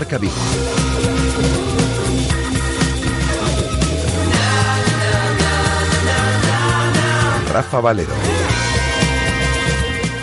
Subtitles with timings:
[0.00, 0.32] Marca Vigo.
[7.52, 8.39] Rafa Valero.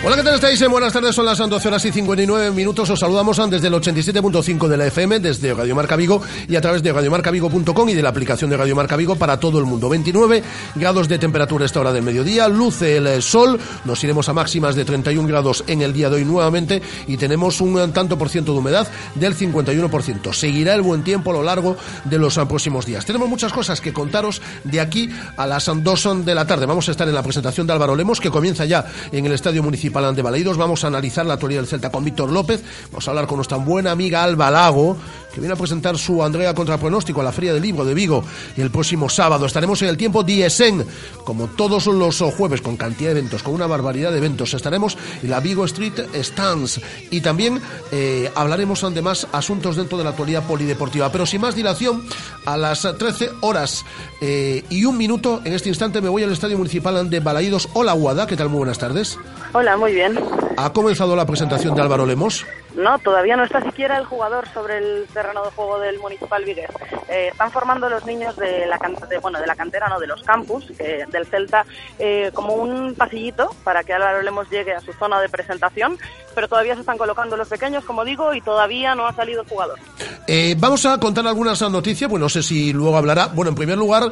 [0.08, 0.62] Hola, ¿qué tal estáis?
[0.62, 2.90] Eh, buenas tardes, son las 12 horas y 59 minutos.
[2.90, 6.82] Os saludamos desde el 87.5 de la FM, desde Radio Marca Vigo y a través
[6.82, 9.90] de radiomarcavigo.com y de la aplicación de Radio Marca Vigo para todo el mundo.
[9.90, 10.44] 29
[10.76, 14.76] grados de temperatura esta hora del mediodía, luce el eh, sol, nos iremos a máximas
[14.76, 18.54] de 31 grados en el día de hoy nuevamente y tenemos un tanto por ciento
[18.54, 20.32] de humedad del 51%.
[20.32, 23.06] Seguirá el buen tiempo a lo largo de los eh, próximos días.
[23.06, 26.66] Tenemos muchas cosas que contaros de aquí a las 2 de la tarde.
[26.66, 29.62] Vamos a estar en la presentación de Álvaro Lemos, que comienza ya en el Estadio
[29.62, 30.58] Municipal de Baleidos.
[30.58, 32.64] Vamos a analizar la teoría del Celta con Víctor López.
[32.92, 34.96] Vamos a hablar con nuestra buena amiga Alba Lago,
[35.38, 38.24] que viene a presentar su Andrea contra pronóstico a la Feria del Libro de Vigo.
[38.56, 40.84] Y el próximo sábado estaremos en el tiempo Diesen,
[41.24, 44.56] como todos los jueves, con cantidad de eventos, con una barbaridad de eventos.
[44.56, 46.82] Estaremos en la Vigo Street Stands.
[47.12, 51.12] Y también eh, hablaremos además asuntos dentro de la actualidad polideportiva.
[51.12, 52.04] Pero sin más dilación,
[52.48, 53.86] a las 13 horas
[54.22, 57.70] eh, y un minuto, en este instante me voy al Estadio Municipal de Balaídos.
[57.74, 58.50] Hola, Guada, ¿qué tal?
[58.50, 59.20] Muy buenas tardes.
[59.54, 60.18] Hola, muy bien.
[60.58, 62.44] ¿Ha comenzado la presentación de Álvaro Lemos?
[62.78, 66.70] No, todavía no está siquiera el jugador sobre el terreno de juego del Municipal Vigues.
[67.10, 70.22] Eh, están formando los niños de la, de, bueno, de la cantera, no, de los
[70.22, 71.66] campus del Celta,
[71.98, 75.98] eh, como un pasillito para que Álvaro Lemos llegue a su zona de presentación,
[76.36, 79.48] pero todavía se están colocando los pequeños, como digo, y todavía no ha salido el
[79.48, 79.80] jugador.
[80.28, 83.28] Eh, vamos a contar algunas noticias, bueno, no sé si luego hablará.
[83.28, 84.04] Bueno, en primer lugar,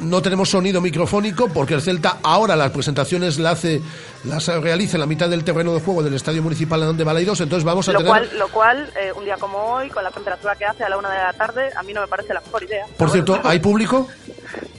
[0.00, 3.82] no tenemos sonido microfónico porque el Celta ahora las presentaciones las, hace,
[4.24, 7.64] las realiza en la mitad del terreno de juego del Estadio Municipal de Balaidos, entonces
[7.64, 10.64] vamos a lo Cual, lo cual, eh, un día como hoy, con la temperatura que
[10.64, 12.86] hace a la una de la tarde, a mí no me parece la mejor idea.
[12.96, 14.08] Por cierto, ¿hay público?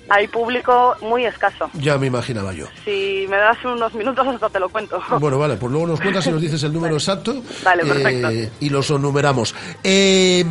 [0.10, 1.70] Hay público muy escaso.
[1.76, 2.66] Ya me imaginaba yo.
[2.84, 5.02] Si me das unos minutos, hasta te lo cuento.
[5.20, 7.42] Bueno, vale, pues luego nos cuentas y nos dices el número exacto.
[7.64, 8.30] Vale, perfecto.
[8.30, 9.56] Eh, y los numeramos.
[9.84, 10.44] Eh,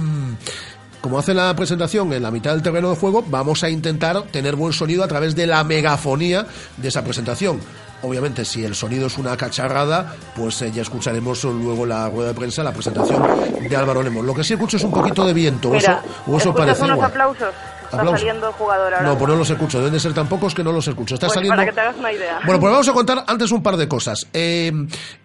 [1.02, 4.56] como hace la presentación en la mitad del terreno de juego, vamos a intentar tener
[4.56, 6.46] buen sonido a través de la megafonía
[6.78, 7.60] de esa presentación.
[8.02, 12.34] Obviamente, si el sonido es una cacharrada, pues eh, ya escucharemos luego la rueda de
[12.34, 13.22] prensa, la presentación
[13.68, 14.24] de Álvaro Lemos.
[14.24, 17.54] Lo que sí escucho es un poquito de viento, Mira, eso, eso parece unos aplausos.
[17.84, 19.06] Está saliendo jugador ahora.
[19.06, 19.78] No, pues no los escucho.
[19.78, 21.14] Deben de ser tan pocos que no los escucho.
[21.14, 21.56] Está pues saliendo...
[21.56, 22.38] Para que te hagas una idea.
[22.46, 24.28] Bueno, pues vamos a contar antes un par de cosas.
[24.32, 24.72] Eh,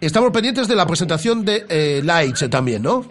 [0.02, 3.06] estamos pendientes de la presentación de eh, Lights también, ¿no?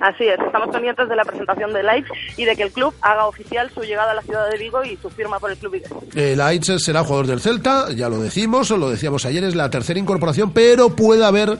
[0.00, 3.26] Así es, estamos pendientes de la presentación de Lights y de que el club haga
[3.26, 5.82] oficial su llegada a la ciudad de Vigo y su firma por el club
[6.14, 10.00] eh, Lights será jugador del Celta, ya lo decimos, lo decíamos ayer, es la tercera
[10.00, 11.58] incorporación, pero puede haber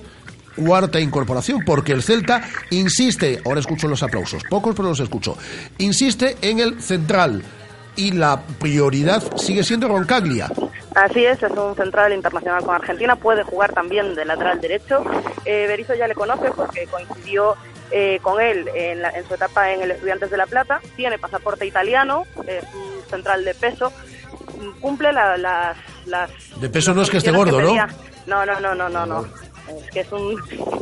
[0.56, 5.36] cuarta incorporación, porque el Celta insiste, ahora escucho los aplausos, pocos pero los escucho,
[5.78, 7.42] insiste en el central
[7.96, 10.48] y la prioridad sigue siendo Roncaglia.
[10.94, 15.04] Así es, es un central internacional con Argentina, puede jugar también de lateral derecho.
[15.44, 17.56] Eh, Berizzo ya le conoce porque coincidió
[17.90, 22.24] eh, con él en, su etapa en el Estudiantes de La Plata, tiene pasaporte italiano,
[22.46, 23.92] es un central de peso,
[24.80, 25.76] cumple las,
[26.56, 27.74] De peso no es que esté gordo, ¿no?
[28.26, 29.26] No, no, no, no, no, no.
[29.68, 30.36] Es que es, un,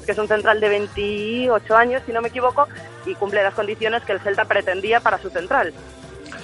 [0.04, 2.66] que es un central de 28 años, si no me equivoco,
[3.06, 5.72] y cumple las condiciones que el Celta pretendía para su central.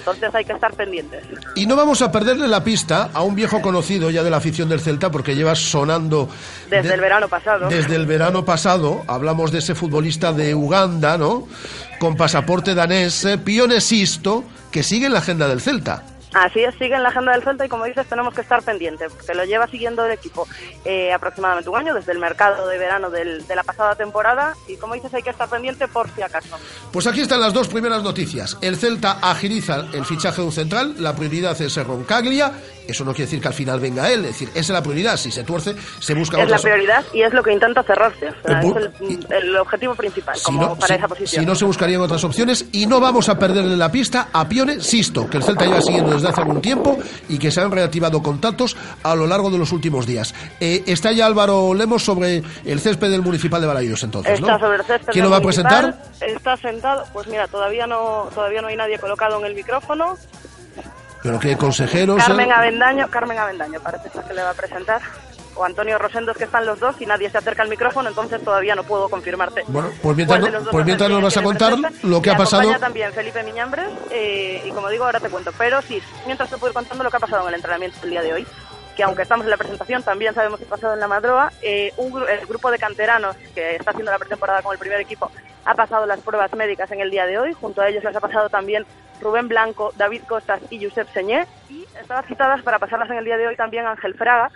[0.05, 1.23] Entonces hay que estar pendientes.
[1.55, 4.69] Y no vamos a perderle la pista a un viejo conocido ya de la afición
[4.69, 6.29] del Celta porque lleva sonando...
[6.69, 7.67] Desde el verano pasado.
[7.69, 9.03] Desde el verano pasado.
[9.07, 11.47] Hablamos de ese futbolista de Uganda, ¿no?
[11.99, 16.03] Con pasaporte danés, eh, Pione Sisto, que sigue en la agenda del Celta.
[16.35, 19.09] Así es, sigue en la agenda del Celta y como dices tenemos que estar pendientes,
[19.13, 20.45] porque lo lleva siguiendo el equipo
[20.83, 24.95] eh, aproximadamente un año, desde el mercado de verano de la pasada temporada y como
[24.95, 26.57] dices hay que estar pendiente por si acaso.
[26.91, 28.57] Pues aquí están las dos primeras noticias.
[28.61, 32.51] El Celta agiliza el fichaje de un central, la prioridad es Roncaglia
[32.87, 35.17] eso no quiere decir que al final venga él, es decir, esa es la prioridad.
[35.17, 38.27] Si se tuerce, se busca Es la prioridad y es lo que intenta cerrarse.
[38.27, 38.35] es
[39.29, 41.41] el, objetivo principal como para esa posición.
[41.41, 44.81] Si no, se buscarían otras opciones y no vamos a perderle la pista a Pione
[44.81, 46.97] Sisto, que el Celta lleva siguiendo desde hace algún tiempo
[47.29, 50.33] y que se han reactivado contactos a lo largo de los últimos días.
[50.59, 54.77] Eh, está ya Álvaro Lemos sobre el césped del Municipal de Balaidos, entonces, Está sobre
[54.77, 55.95] el césped ¿Quién lo va a presentar?
[56.21, 60.17] Está sentado, pues mira, todavía no, todavía no hay nadie colocado en el micrófono.
[61.23, 62.23] ¿Pero qué consejeros?
[62.23, 65.01] Carmen Avendaño, Carmen Avendaño, parece que le va a presentar.
[65.55, 68.75] O Antonio Rosendos, que están los dos y nadie se acerca al micrófono, entonces todavía
[68.75, 69.63] no puedo confirmarte.
[69.67, 70.41] Bueno, pues mientras,
[70.71, 71.73] pues mientras nos vas a contar
[72.03, 72.77] lo que ha pasado.
[72.79, 75.51] también Felipe Miñambres, eh, y como digo, ahora te cuento.
[75.57, 78.09] Pero sí, mientras te puedo ir contando lo que ha pasado en el entrenamiento el
[78.09, 78.47] día de hoy
[78.95, 81.51] que aunque estamos en la presentación, también sabemos qué ha pasado en la Madroa.
[81.61, 85.29] Eh, el grupo de canteranos que está haciendo la pretemporada con el primer equipo
[85.65, 87.53] ha pasado las pruebas médicas en el día de hoy.
[87.53, 88.85] Junto a ellos les ha pasado también
[89.21, 91.45] Rubén Blanco, David Costas y Josep Señé.
[91.69, 94.49] Y estaban citadas para pasarlas en el día de hoy también Ángel Fraga,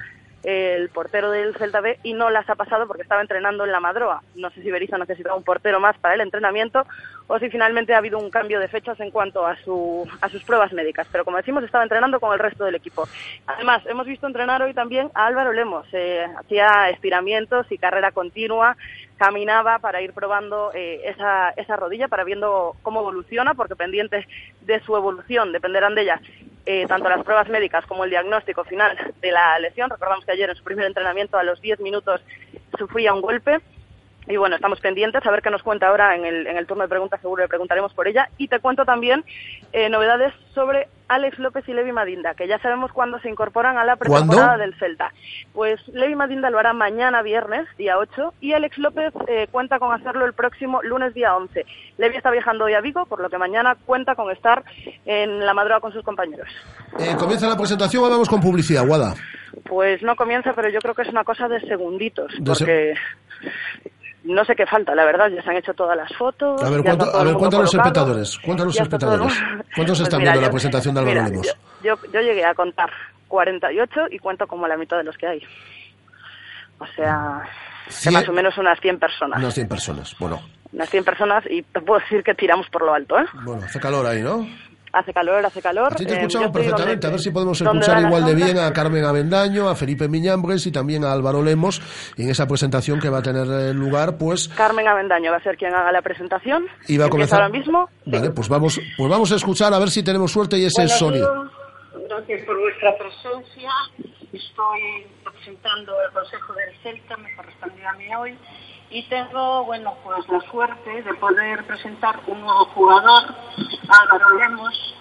[0.44, 3.80] el portero del Celta B y no las ha pasado porque estaba entrenando en la
[3.80, 4.24] Madroa.
[4.36, 6.86] No sé si Berizzo necesitaba un portero más para el entrenamiento
[7.28, 10.44] o si finalmente ha habido un cambio de fechas en cuanto a, su, a sus
[10.44, 11.08] pruebas médicas.
[11.12, 13.08] Pero como decimos, estaba entrenando con el resto del equipo.
[13.46, 15.86] Además, hemos visto entrenar hoy también a Álvaro Lemos.
[15.94, 18.78] Eh, hacía estiramientos y carrera continua,
[19.20, 24.26] caminaba para ir probando eh, esa, esa rodilla, para viendo cómo evoluciona, porque pendientes
[24.62, 26.22] de su evolución dependerán de ella
[26.66, 29.90] eh, tanto las pruebas médicas como el diagnóstico final de la lesión.
[29.90, 32.22] Recordamos que ayer en su primer entrenamiento a los 10 minutos
[32.78, 33.60] sufría un golpe.
[34.28, 36.84] Y bueno, estamos pendientes a ver qué nos cuenta ahora en el, en el turno
[36.84, 38.30] de preguntas, seguro le preguntaremos por ella.
[38.38, 39.24] Y te cuento también
[39.74, 43.84] eh, novedades sobre Alex López y Levi Madinda, que ya sabemos cuándo se incorporan a
[43.84, 45.12] la pretemporada del Celta.
[45.54, 49.92] Pues Levi Madinda lo hará mañana viernes, día 8, y Alex López eh, cuenta con
[49.92, 51.66] hacerlo el próximo lunes, día 11.
[51.98, 54.64] Levi está viajando hoy a Vigo, por lo que mañana cuenta con estar
[55.06, 56.48] en la madrugada con sus compañeros.
[57.00, 59.16] Eh, ¿Comienza la presentación o vamos con publicidad, Guada?
[59.64, 62.94] Pues no comienza, pero yo creo que es una cosa de segunditos, porque
[64.30, 66.62] no sé qué falta, la verdad, ya se han hecho todas las fotos.
[66.62, 69.34] A ver, a ver cuéntanos espectadores, cuéntanos espectadores.
[69.76, 71.58] ¿Cuántos pues están viendo la presentación de Álvaro Lemos?
[71.84, 72.90] Yo, yo, llegué a contar
[73.28, 75.42] 48 y cuento como la mitad de los que hay.
[76.78, 77.44] O sea,
[78.12, 79.40] más o menos unas 100 personas.
[79.40, 80.40] Unas 100 personas, bueno.
[80.72, 83.26] Unas 100 personas y te puedo decir que tiramos por lo alto, ¿eh?
[83.44, 84.48] Bueno, hace calor ahí, ¿no?
[84.92, 85.96] Hace calor, hace calor.
[85.98, 87.08] Sí, te eh, escuchamos perfectamente.
[87.08, 90.72] a ver si podemos escuchar igual de bien a Carmen Avendaño, a Felipe Miñambres y
[90.72, 91.82] también a Álvaro Lemos
[92.18, 94.48] en esa presentación que va a tener eh, lugar, pues...
[94.50, 96.66] Carmen Avendaño va a ser quien haga la presentación.
[96.88, 97.90] Y va a comenzar ahora mismo.
[98.06, 101.50] Vale, pues vamos, pues vamos a escuchar a ver si tenemos suerte y ese sonido.
[102.08, 103.72] Gracias por vuestra presencia.
[104.32, 108.38] Estoy representando el Consejo del Celta, me corresponde a mí hoy
[108.92, 113.24] y tengo, bueno, pues la suerte de poder presentar un nuevo jugador,
[113.88, 114.96] Álvaro Lemos,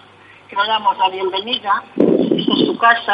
[0.47, 1.83] que le damos la bienvenida.
[1.95, 3.13] Esta es tu casa.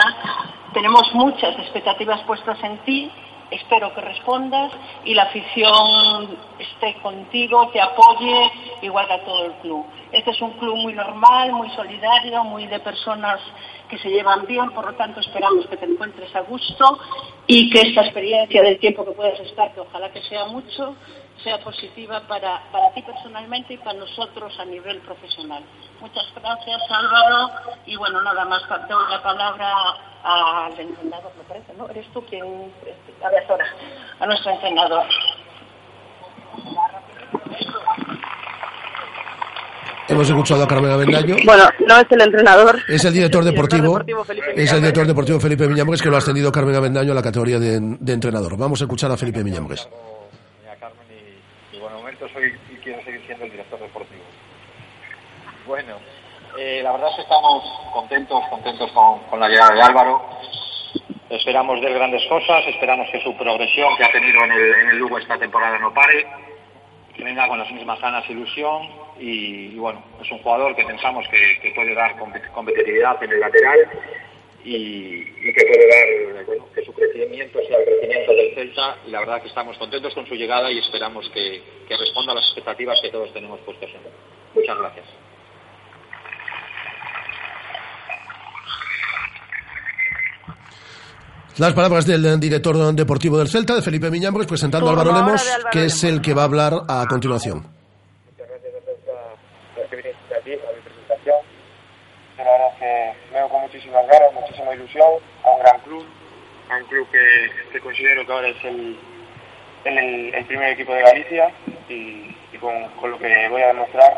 [0.73, 3.11] Tenemos muchas expectativas puestas en ti.
[3.51, 4.71] Espero que respondas
[5.03, 8.51] y la afición esté contigo, te apoye,
[8.81, 9.85] igual que a todo el club.
[10.11, 13.39] Este es un club muy normal, muy solidario, muy de personas
[13.89, 16.99] que se llevan bien, por lo tanto esperamos que te encuentres a gusto
[17.45, 20.95] y que esta experiencia del tiempo que puedas estar, que ojalá que sea mucho,
[21.43, 25.63] sea positiva para, para ti personalmente y para nosotros a nivel profesional.
[26.01, 27.51] Muchas gracias Álvaro
[27.85, 29.73] y bueno, nada más, doy la palabra
[30.23, 31.89] al entrenador, me parece, ¿no?
[31.89, 32.73] Eres tú quien,
[33.23, 33.65] a ver, ahora,
[34.19, 35.05] a nuestro entrenador.
[40.07, 41.35] Hemos escuchado a Carmen Avendaño.
[41.45, 42.79] Bueno, no es el entrenador.
[42.87, 44.01] Es el director deportivo.
[44.55, 47.59] es el director deportivo Felipe Miñambres que lo ha ascendido Carmen Avendaño a la categoría
[47.59, 47.75] de,
[48.13, 48.55] entrenador.
[48.57, 49.87] Vamos a escuchar a Felipe Miñambres.
[52.15, 54.23] Momento soy y quiero seguir siendo el director deportivo.
[55.67, 55.97] Bueno,
[56.57, 60.21] eh, la verdad es que estamos contentos, contentos con, la llegada de Álvaro.
[61.29, 65.37] Esperamos ver grandes cosas, esperamos que su progresión que ha tenido en el, Lugo esta
[65.37, 66.25] temporada no pare,
[67.13, 68.87] que venga con las mismas ganas ilusión
[69.19, 72.15] y, bueno, es un jugador que pensamos que, puede dar
[72.53, 73.79] competitividad en el lateral
[74.65, 79.19] y, que puede dar bueno, que su crecimiento sea el crecimiento del Celta y la
[79.19, 83.09] verdad que estamos contentos con su llegada y esperamos que, responda a las expectativas que
[83.09, 84.11] todos tenemos puestos en él.
[84.55, 85.05] Muchas gracias.
[91.57, 95.41] Las palabras del director deportivo del Celta, de Felipe Miñambres, presentando a Álvaro Lemos,
[95.71, 97.75] que es el que va a hablar a continuación.
[103.35, 105.07] Veo con muchísimas ganas, muchísima ilusión
[105.43, 106.05] a un gran club,
[106.69, 108.97] a un club que, considero que ahora es el,
[109.83, 111.51] el, primer equipo de Galicia
[111.89, 114.17] y, con, lo que voy a demostrar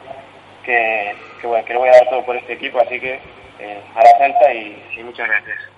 [0.64, 3.20] que, que, bueno, que, lo voy a dar todo por este equipo, así que
[3.60, 5.77] eh, a la Celta y muchas gracias.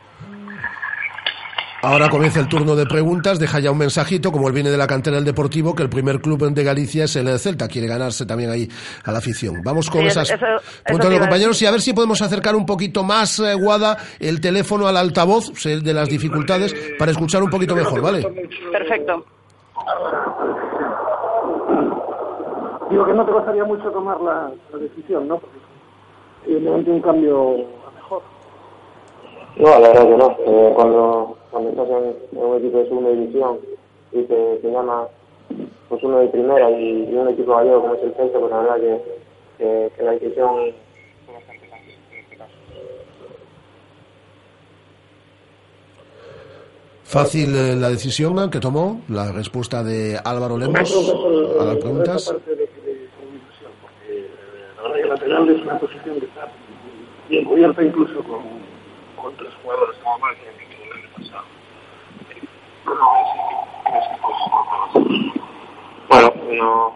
[1.82, 3.40] Ahora comienza el turno de preguntas.
[3.40, 6.20] Deja ya un mensajito, como él viene de la cantera del Deportivo, que el primer
[6.20, 7.68] club de Galicia es el Celta.
[7.70, 8.68] Quiere ganarse también ahí
[9.06, 9.62] a la afición.
[9.64, 10.30] Vamos con esas
[10.84, 14.42] preguntas de compañeros y a ver si podemos acercar un poquito más, eh, Guada, el
[14.42, 18.24] teléfono al altavoz, de las dificultades, para escuchar un poquito mejor, ¿vale?
[18.72, 19.26] Perfecto.
[22.90, 25.38] Digo que no te costaría mucho tomar la, decisión, ¿no?
[25.38, 25.58] Porque
[26.46, 27.54] evidentemente un cambio
[27.88, 28.22] a mejor.
[29.58, 30.38] No, la verdad que no.
[30.46, 33.60] Eh, cuando cuando estás en, un equipo de segunda división
[34.12, 35.08] y te, llama
[35.88, 38.76] pues uno de primera y, un equipo gallego como es el Celta, pues la verdad
[39.58, 40.74] que, que, la decisión
[41.26, 42.54] fue bastante fácil en este caso.
[47.04, 51.12] Fácil eh, la decisión que tomó, la respuesta de Álvaro Lemos
[51.60, 52.32] a las preguntas.
[52.32, 52.70] Parte de,
[53.82, 54.30] porque eh,
[54.76, 56.48] la verdad que el lateral es una posición que está
[57.28, 58.42] bien cubierta incluso con,
[59.20, 60.36] con tres jugadores como más
[62.90, 64.80] ¿cómo ves y crees que puedes aportar?
[66.10, 66.94] Bueno, no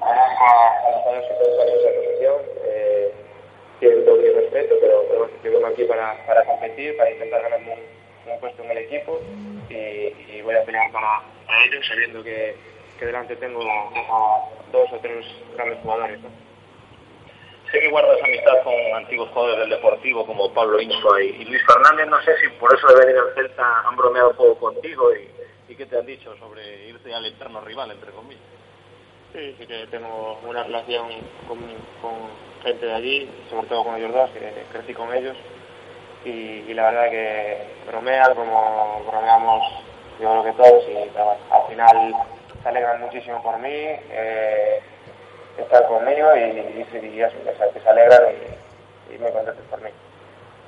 [0.00, 3.14] conozco a los jugadores que pueden estar en esa posición, eh,
[3.78, 8.32] tienen todo mi respeto, pero, yo vengo aquí para, para competir, para intentar ganar un,
[8.32, 9.20] un puesto en el equipo
[9.68, 12.56] y, y voy a pelear para, para ello, sabiendo que,
[12.98, 16.20] que delante tengo a dos o tres grandes jugadores.
[16.20, 16.49] ¿no?
[17.70, 22.08] Sé que guardas amistad con antiguos jugadores del Deportivo como Pablo Insua y, Luis Fernández.
[22.08, 25.86] No sé si por eso de venir al Celta han bromeado poco contigo y, qué
[25.86, 28.42] te han dicho sobre irte al eterno rival, entre comillas.
[29.32, 31.08] Sí, sí que tengo una relación
[31.46, 31.58] con,
[32.62, 35.36] gente de allí, sobre todo con ellos dos, que crecí con ellos.
[36.24, 39.62] Y, la verdad que bromean como bromeamos
[40.20, 42.14] yo creo que todos y al final
[42.62, 44.82] se alegran muchísimo por mí, eh,
[45.58, 49.80] están conmigo y, y, y que se, que se alegran y, y muy contentos por
[49.82, 49.90] mí.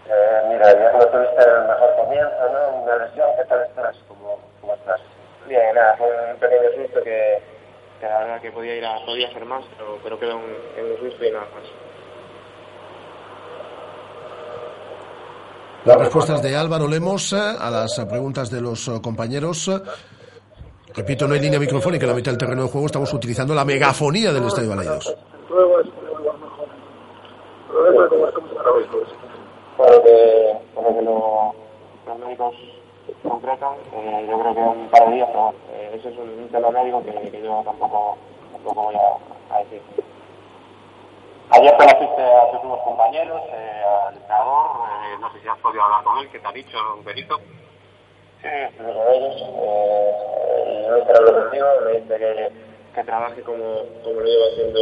[0.09, 2.83] Eh, mira, ya no tuviste el mejor comienzo, ¿no?
[2.83, 3.97] Una lesión, ¿qué tal estás?
[4.09, 5.01] ¿Cómo, cómo estás?
[5.47, 7.39] Bien, nada, fue un pequeño susto que,
[8.01, 10.93] que la verdad que podía ir a, podía hacer más, pero, pero quedó en, en
[10.93, 11.65] un susto y nada más.
[15.85, 19.69] Las respuestas de Álvaro Lemos eh, a las preguntas de los eh, compañeros.
[20.95, 22.87] Repito, no hay línea microfónica en la mitad del terreno de juego.
[22.87, 25.15] Estamos utilizando la megafonía del Estadio Balaidos.
[29.79, 30.59] Lo que,
[30.95, 31.55] que lo-
[32.07, 32.55] los médicos
[33.23, 36.49] concretan, eh, yo creo que un par de días, pero bueno, eh, eso es un,
[36.51, 38.17] tema médico que, que yo tampoco,
[38.53, 39.81] tampoco voy a, a decir.
[41.51, 44.67] Ayer conociste a tus nuevos compañeros, eh, al entrenador,
[45.05, 47.37] eh, no sé si has podido hablar con él, ¿qué te ha dicho Benito?
[48.43, 52.49] Sí, con ellos, eh, y no estará lo conmigo, me dice que,
[52.95, 54.81] que trabaje como, como lo llevo haciendo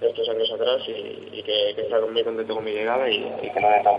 [0.00, 3.50] estos años atrás y, y que, que está muy contento con mi llegada y, y
[3.50, 3.98] que lo dé todo.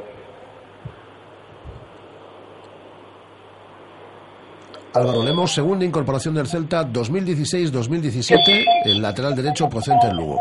[4.93, 10.39] Álvaro Lemos, segunda incorporación del Celta 2016-2017, el lateral derecho procedente del Lugo.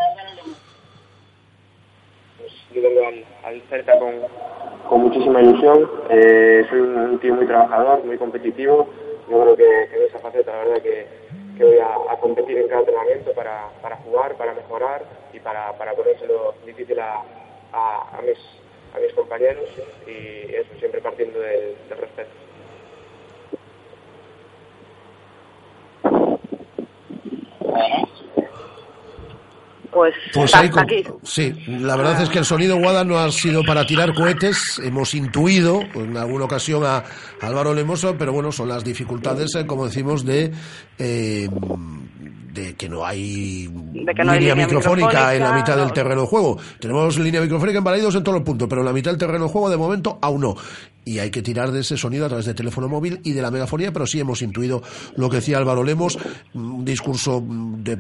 [2.38, 4.14] pues yo vengo al, al Celta con,
[4.94, 5.90] con muchísima ilusión.
[6.08, 8.86] Eh, soy un, tío muy trabajador, muy competitivo.
[9.28, 11.06] Yo creo que, en esa faceta, la verdad, que,
[11.58, 16.54] voy a, competir en cada entrenamiento para, para jugar, para mejorar y para, para ponérselo
[16.64, 17.24] difícil a,
[17.72, 18.38] a, mis,
[19.16, 19.64] compañeros
[20.06, 22.43] y eso, siempre partiendo del respeto.
[29.94, 31.04] Pues, Pues hasta ahí con- aquí.
[31.22, 34.80] Sí, la verdad es que el sonido Guada no ha sido para tirar cohetes.
[34.82, 37.04] Hemos intuido en alguna ocasión a
[37.40, 40.50] Álvaro Lemoso, pero bueno, son las dificultades, eh, como decimos, de,
[40.98, 41.48] eh,
[42.54, 43.68] de que no hay
[44.16, 45.92] que no hay línea microfónica en la mitad del no.
[45.92, 46.56] terreno de juego.
[46.80, 49.44] Tenemos línea microfónica en Balaidos en todos los puntos, pero en la mitad del terreno
[49.46, 50.54] de juego de momento aún no.
[51.06, 53.50] Y hay que tirar de ese sonido a través de teléfono móvil y de la
[53.50, 54.82] megafonía, pero sí hemos intuido
[55.16, 56.18] lo que decía Álvaro Lemos,
[56.54, 57.96] un discurso de,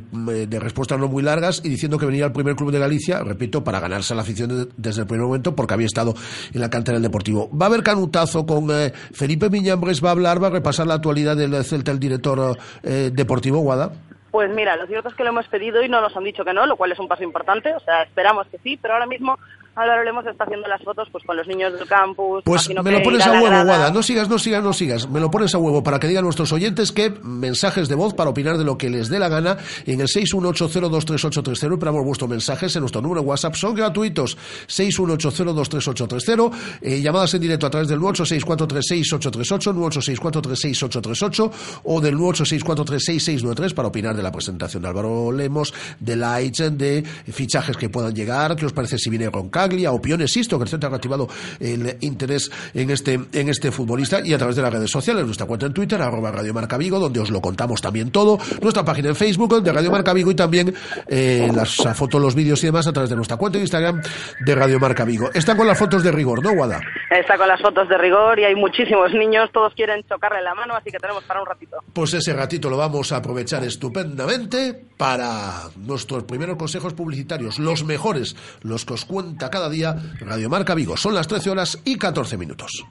[0.46, 3.62] de respuestas no muy largas y diciendo que venía al primer club de Galicia, repito,
[3.62, 6.14] para ganarse a la afición de- desde el primer momento porque había estado
[6.54, 7.50] en la cantera del Deportivo.
[7.50, 10.94] Va a haber canutazo con eh, Felipe Miñambres, va a hablar, va a repasar la
[10.94, 13.92] actualidad del Celta, el director eh, deportivo, Guada.
[14.34, 16.52] Pues mira, lo cierto es que lo hemos pedido y no nos han dicho que
[16.52, 17.72] no, lo cual es un paso importante.
[17.72, 19.38] O sea, esperamos que sí, pero ahora mismo
[19.76, 22.42] Álvaro Lemos está haciendo las fotos pues con los niños del campus.
[22.44, 23.64] Pues me que lo pones a la huevo.
[23.64, 23.90] Guada.
[23.90, 25.08] No sigas, no sigas, no sigas.
[25.08, 28.30] Me lo pones a huevo para que digan nuestros oyentes que mensajes de voz para
[28.30, 31.72] opinar de lo que les dé la gana en el 618023830.
[31.74, 33.54] Esperamos vuestros mensajes en nuestro número de WhatsApp.
[33.54, 34.38] Son gratuitos.
[34.68, 36.52] 618023830.
[36.80, 41.50] Eh, llamadas en directo a través del 986436838, 986436838
[41.84, 47.76] o del 986436693 para opinar de la presentación de Álvaro Lemos, de Lights, de fichajes
[47.76, 48.54] que puedan llegar.
[48.54, 49.26] ¿Qué os parece si viene
[49.64, 49.92] Roncaglia?
[49.92, 51.28] Opiniones, insisto, que el Celta ha reactivado
[51.58, 55.46] el interés en este, en este futbolista y a través de las redes sociales, nuestra
[55.46, 59.08] cuenta en Twitter, arroba Radio Marca Vigo, donde os lo contamos también todo, nuestra página
[59.08, 60.74] en Facebook de Radio Marca Vigo y también
[61.06, 64.02] eh, las fotos, los vídeos y demás a través de nuestra cuenta en Instagram
[64.44, 65.30] de Radio Marca Vigo.
[65.32, 66.80] Están con las fotos de rigor, ¿no, Guada?
[67.10, 70.74] Está con las fotos de rigor y hay muchísimos niños, todos quieren chocarle la mano,
[70.74, 71.76] así que tenemos para un ratito.
[71.92, 78.36] Pues ese ratito lo vamos a aprovechar estupendamente para nuestros primeros consejos publicitarios, los mejores,
[78.62, 80.96] los que os cuenta cada día Radio Marca Vigo.
[80.96, 82.84] Son las 13 horas y 14 minutos.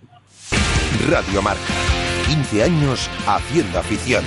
[1.09, 1.59] Radio Marca.
[2.25, 4.23] 15 años haciendo afición.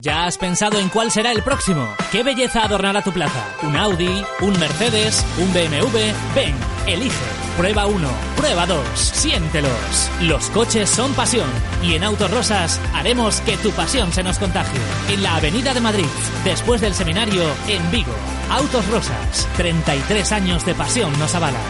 [0.00, 1.86] ¿Ya has pensado en cuál será el próximo?
[2.10, 3.44] ¿Qué belleza adornará tu plaza?
[3.62, 4.24] ¿Un Audi?
[4.40, 5.22] ¿Un Mercedes?
[5.36, 5.98] ¿Un BMW?
[6.34, 6.54] Ven,
[6.86, 7.24] elige.
[7.56, 10.10] Prueba uno, prueba dos, siéntelos.
[10.20, 11.48] Los coches son pasión
[11.82, 14.80] y en Autos Rosas haremos que tu pasión se nos contagie.
[15.08, 16.06] En la Avenida de Madrid,
[16.44, 18.12] después del seminario, en Vigo.
[18.50, 21.62] Autos Rosas, 33 años de pasión nos avalan.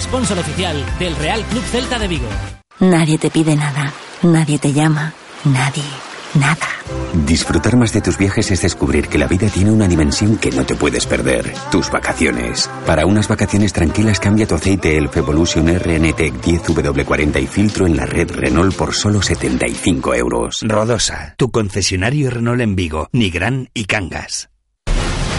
[0.00, 2.28] sponsor oficial del Real Club Celta de Vigo.
[2.80, 3.92] Nadie te pide nada,
[4.22, 5.12] nadie te llama,
[5.44, 5.84] nadie,
[6.36, 6.68] nada.
[7.26, 10.64] Disfrutar más de tus viajes es descubrir que la vida tiene una dimensión que no
[10.66, 11.52] te puedes perder.
[11.70, 12.68] Tus vacaciones.
[12.86, 18.06] Para unas vacaciones tranquilas cambia tu aceite Elf Evolution RNT 10W40 y filtro en la
[18.06, 20.58] red Renault por solo 75 euros.
[20.62, 24.53] Rodosa, tu concesionario Renault en Vigo, Nigrán y Cangas.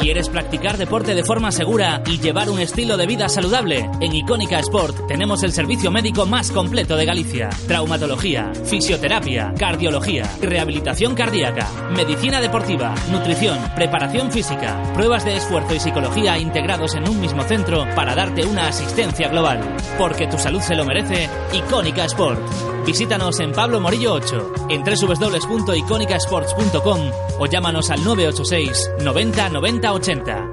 [0.00, 3.90] ¿Quieres practicar deporte de forma segura y llevar un estilo de vida saludable?
[4.00, 7.50] En Icónica Sport tenemos el servicio médico más completo de Galicia.
[7.66, 16.38] Traumatología, fisioterapia, cardiología, rehabilitación cardíaca, medicina deportiva, nutrición, preparación física, pruebas de esfuerzo y psicología
[16.38, 19.60] integrados en un mismo centro para darte una asistencia global.
[19.98, 22.77] Porque tu salud se lo merece, Icónica Sport.
[22.88, 30.50] Visítanos en Pablo Morillo 8, en www.iconicasports.com o llámanos al 986 90 90 80.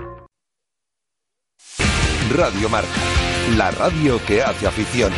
[2.35, 2.89] Radio Marca,
[3.55, 5.13] la radio que hace afición.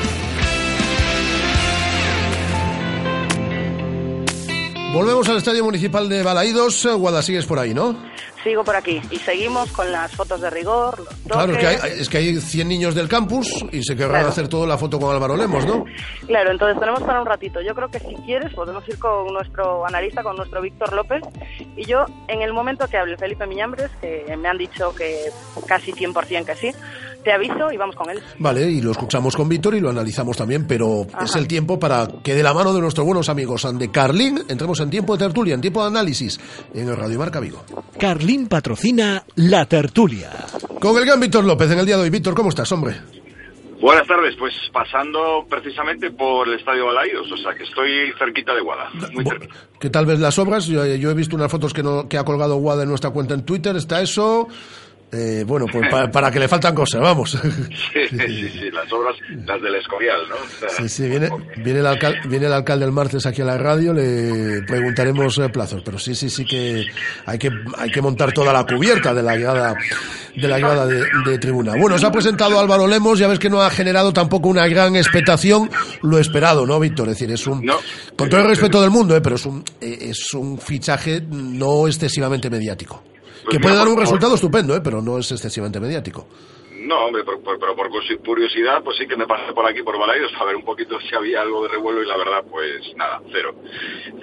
[4.94, 6.86] Volvemos al Estadio Municipal de Balaídos.
[6.86, 7.96] Guada, sigues por ahí, ¿no?
[8.44, 11.00] Sigo por aquí y seguimos con las fotos de rigor.
[11.00, 14.18] Los Claro, es que, hay, es que hay 100 niños del campus y se querrán
[14.22, 14.28] Claro.
[14.30, 15.84] hacer toda la foto con Álvaro Lemos, ¿no?
[16.28, 17.60] Claro, entonces tenemos para un ratito.
[17.62, 21.22] Yo creo que si quieres podemos ir con nuestro analista, con nuestro Víctor López.
[21.76, 25.30] Y yo, en el momento que hable Felipe Miñambres, que me han dicho que
[25.68, 26.72] casi 100% que sí,
[27.24, 28.22] te aviso y vamos con él.
[28.40, 32.08] Vale, y lo escuchamos con Víctor y lo analizamos también, pero es el tiempo para
[32.24, 35.54] que de la mano de nuestros buenos amigos de Carlín entremos en tiempo de tertulia,
[35.56, 36.40] en tiempo de análisis
[36.74, 37.64] en el Radio Marca Vigo.
[38.00, 40.30] Carlín patrocina La Tertulia.
[40.82, 42.10] Con el gran Víctor López en el día de hoy.
[42.10, 42.96] Víctor, ¿cómo estás, hombre?
[43.80, 48.62] Buenas tardes, pues pasando precisamente por el Estadio Balaidos, o sea que estoy cerquita de
[48.62, 49.24] Guada, muy.
[49.80, 50.66] ¿Qué tal ves las obras?
[50.66, 53.34] Yo, yo he visto unas fotos que, no- que ha colgado Guada en nuestra cuenta
[53.36, 53.76] en Twitter.
[53.76, 54.48] Está eso.
[55.10, 57.32] Eh, bueno, pues pa- para que le faltan cosas, vamos.
[57.94, 59.16] Sí, sí, sí, las obras,
[59.46, 60.36] las del Escorial, ¿no?
[60.70, 61.30] Sí, sí, viene,
[61.64, 65.48] viene, el alcalde, viene el alcalde el martes aquí a la radio, le preguntaremos eh,
[65.50, 66.86] plazos, pero sí, sí, sí que
[67.26, 69.76] hay que hay que montar toda la cubierta de la grada
[70.36, 71.74] de la grada de, de tribuna.
[71.80, 74.96] Bueno, se ha presentado Álvaro Lemos, ya ves que no ha generado tampoco una gran
[74.98, 75.70] expectación,
[76.02, 77.08] lo esperado, ¿no, Víctor?
[77.10, 77.66] Es decir, es un
[78.18, 81.88] con todo el respeto del mundo, eh, pero es un eh, es un fichaje no
[81.88, 83.04] excesivamente mediático.
[83.50, 86.28] Que puede dar un resultado estupendo, eh, pero no es excesivamente mediático.
[86.80, 87.90] No, hombre, por- por- pero por
[88.24, 91.14] curiosidad, pues sí que me pasé por aquí, por Balaidos, a ver un poquito si
[91.16, 93.56] había algo de revuelo y la verdad, pues nada, cero.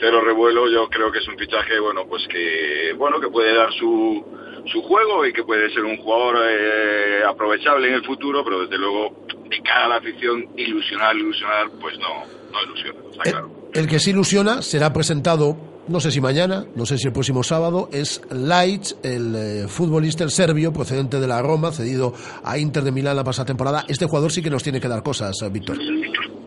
[0.01, 3.71] Cero revuelo, yo creo que es un fichaje, bueno, pues que, bueno, que puede dar
[3.75, 4.25] su,
[4.73, 8.79] su juego y que puede ser un jugador eh, aprovechable en el futuro, pero desde
[8.79, 13.51] luego, de cara a la afición, ilusionar, ilusionar, pues no, no ilusiona, está claro.
[13.75, 15.57] El que se ilusiona será presentado,
[15.89, 20.25] no sé si mañana, no sé si el próximo sábado, es Light, el eh, futbolista
[20.25, 23.85] el serbio procedente de la Roma, cedido a Inter de Milán la pasada temporada.
[23.89, 25.79] Este jugador sí que nos tiene que dar cosas, eh, Víctor.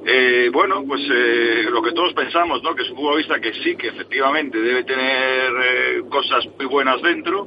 [0.10, 2.74] Eh, bueno, pues eh, lo que todos pensamos, ¿no?
[2.74, 7.46] Que es un futbolista que sí, que efectivamente debe tener eh, cosas muy buenas dentro,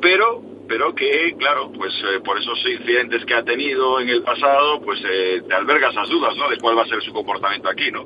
[0.00, 5.00] pero pero que, claro, pues por esos incidentes que ha tenido en el pasado, pues
[5.10, 6.46] eh, te alberga esas dudas, ¿no?
[6.50, 8.04] De cuál va a ser su comportamiento aquí, ¿no?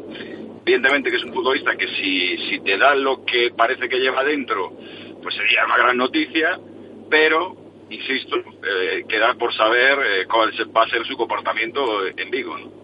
[0.64, 4.22] Evidentemente que es un futbolista que si, si te da lo que parece que lleva
[4.22, 4.72] dentro,
[5.22, 6.59] pues sería una gran noticia,
[7.11, 7.57] pero,
[7.90, 12.82] insisto, eh, queda por saber eh, cuál va a ser su comportamiento en Vigo.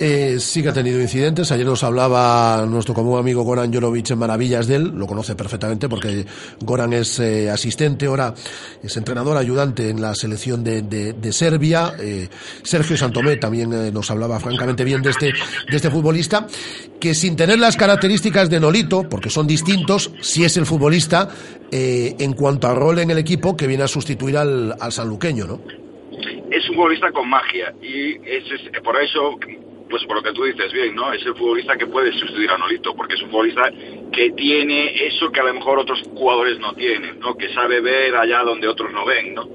[0.00, 1.50] Eh, sí que ha tenido incidentes.
[1.50, 4.92] Ayer nos hablaba nuestro común amigo Goran Jorovic en maravillas de él.
[4.94, 6.24] Lo conoce perfectamente porque
[6.60, 8.32] Goran es eh, asistente, ahora
[8.80, 11.94] es entrenador ayudante en la selección de, de- Serbia.
[11.98, 12.28] Eh,
[12.62, 16.46] Sergio Santomé también eh, nos hablaba francamente bien de este, de este futbolista,
[17.00, 21.28] que sin tener las características de Nolito, porque son distintos, sí es el futbolista
[21.72, 25.46] eh, en cuanto a rol en el equipo que viene a sustituir al, al sanluqueño,
[25.46, 25.87] ¿no?
[26.58, 29.38] Es un futbolista con magia y es, es- por eso
[29.90, 32.58] pues por lo que tú dices bien no es el futbolista que puede sustituir a
[32.58, 33.70] Nolito porque es un futbolista
[34.12, 38.14] que tiene eso que a lo mejor otros jugadores no tienen no que sabe ver
[38.14, 39.48] allá donde otros no ven no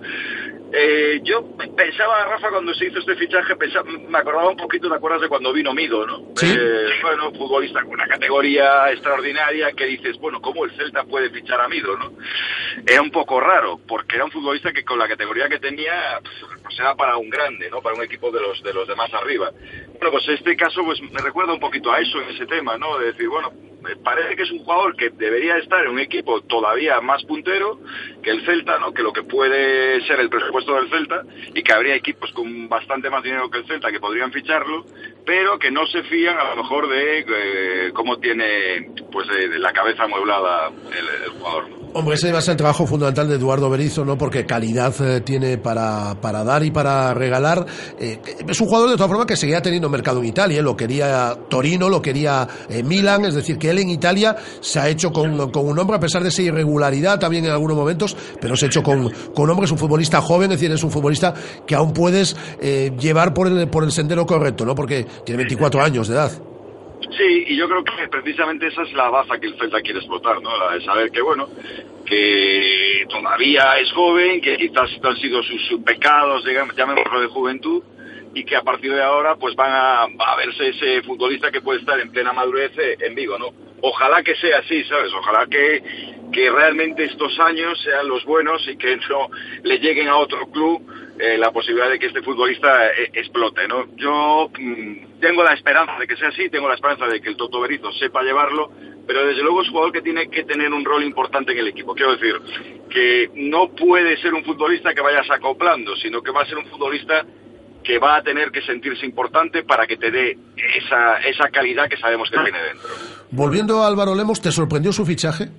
[0.76, 4.96] Eh, yo pensaba Rafa cuando se hizo este fichaje pensaba- me acordaba un poquito te
[4.96, 10.18] acuerdas de cuando vino Mido no Eh, bueno futbolista con una categoría extraordinaria que dices
[10.18, 12.12] bueno cómo el Celta puede fichar a Mido no
[12.88, 15.94] era un poco raro porque era un futbolista que con la categoría que tenía
[16.64, 17.82] pues será para un grande, ¿no?
[17.82, 19.52] Para un equipo de los de los demás arriba.
[19.52, 22.98] Bueno, pues este caso pues me recuerda un poquito a eso en ese tema, ¿no?
[22.98, 23.52] De decir, bueno,
[24.04, 27.80] parece que es un jugador que debería estar en un equipo todavía más puntero
[28.22, 28.94] que el Celta, ¿no?
[28.94, 31.24] Que lo que puede ser el presupuesto del Celta
[31.54, 34.86] y que habría equipos con bastante más dinero que el Celta que podrían ficharlo,
[35.26, 39.74] pero que no se fían a lo mejor de eh, cómo tiene pues de la
[39.74, 41.83] cabeza amueblada el, jugador.
[41.96, 44.18] Hombre, ese va a ser el trabajo fundamental de Eduardo Berizzo, ¿no?
[44.18, 47.68] Porque calidad eh, tiene para, para dar y para regalar.
[48.00, 50.60] Eh, es un jugador de todas formas que seguía teniendo mercado en Italia.
[50.60, 50.64] ¿eh?
[50.64, 53.26] Lo quería Torino, lo quería eh, Milan.
[53.26, 56.24] Es decir, que él en Italia se ha hecho con, con, un hombre, a pesar
[56.24, 59.66] de esa irregularidad también en algunos momentos, pero se ha hecho con, con un hombre.
[59.66, 61.32] Es un futbolista joven, es decir, es un futbolista
[61.68, 62.36] que aún puedes
[62.98, 64.74] llevar por el, por el sendero correcto, ¿no?
[64.74, 66.32] Porque tiene 24 años de edad.
[67.12, 70.42] Sí, y yo creo que precisamente esa es la baza que el Celta quiere explotar,
[70.42, 70.58] ¿no?
[70.58, 71.48] La de saber que, bueno,
[72.06, 77.84] que todavía es joven, que quizás han sido sus, sus pecados, digamos, llamémoslo de juventud,
[78.34, 81.80] y que a partir de ahora pues van a, a, verse ese futbolista que puede
[81.80, 83.50] estar en plena madurez en Vigo, ¿no?
[83.82, 85.14] Ojalá que sea así, ¿sabes?
[85.14, 85.84] Ojalá que,
[86.32, 89.30] que realmente estos años sean los buenos y que no
[89.64, 90.82] le lleguen a otro club
[91.20, 93.96] eh, la posibilidad de que este futbolista eh, explote, ¿no?
[93.98, 97.36] Yo mmm, tengo la esperanza de que sea así, tengo la esperanza de que el
[97.36, 98.72] Toto Berizzo sepa llevarlo,
[99.06, 101.94] pero desde luego es jugador que tiene que tener un rol importante en el equipo.
[101.94, 102.40] Quiero decir,
[102.90, 106.66] que no puede ser un futbolista que vayas acoplando, sino que va a ser un
[106.66, 107.26] futbolista
[107.84, 110.38] que va a tener que sentirse importante para que te dé
[110.78, 112.90] esa, esa calidad que sabemos que tiene dentro.
[113.32, 115.50] Volviendo a Álvaro Lemos, ¿te sorprendió su fichaje?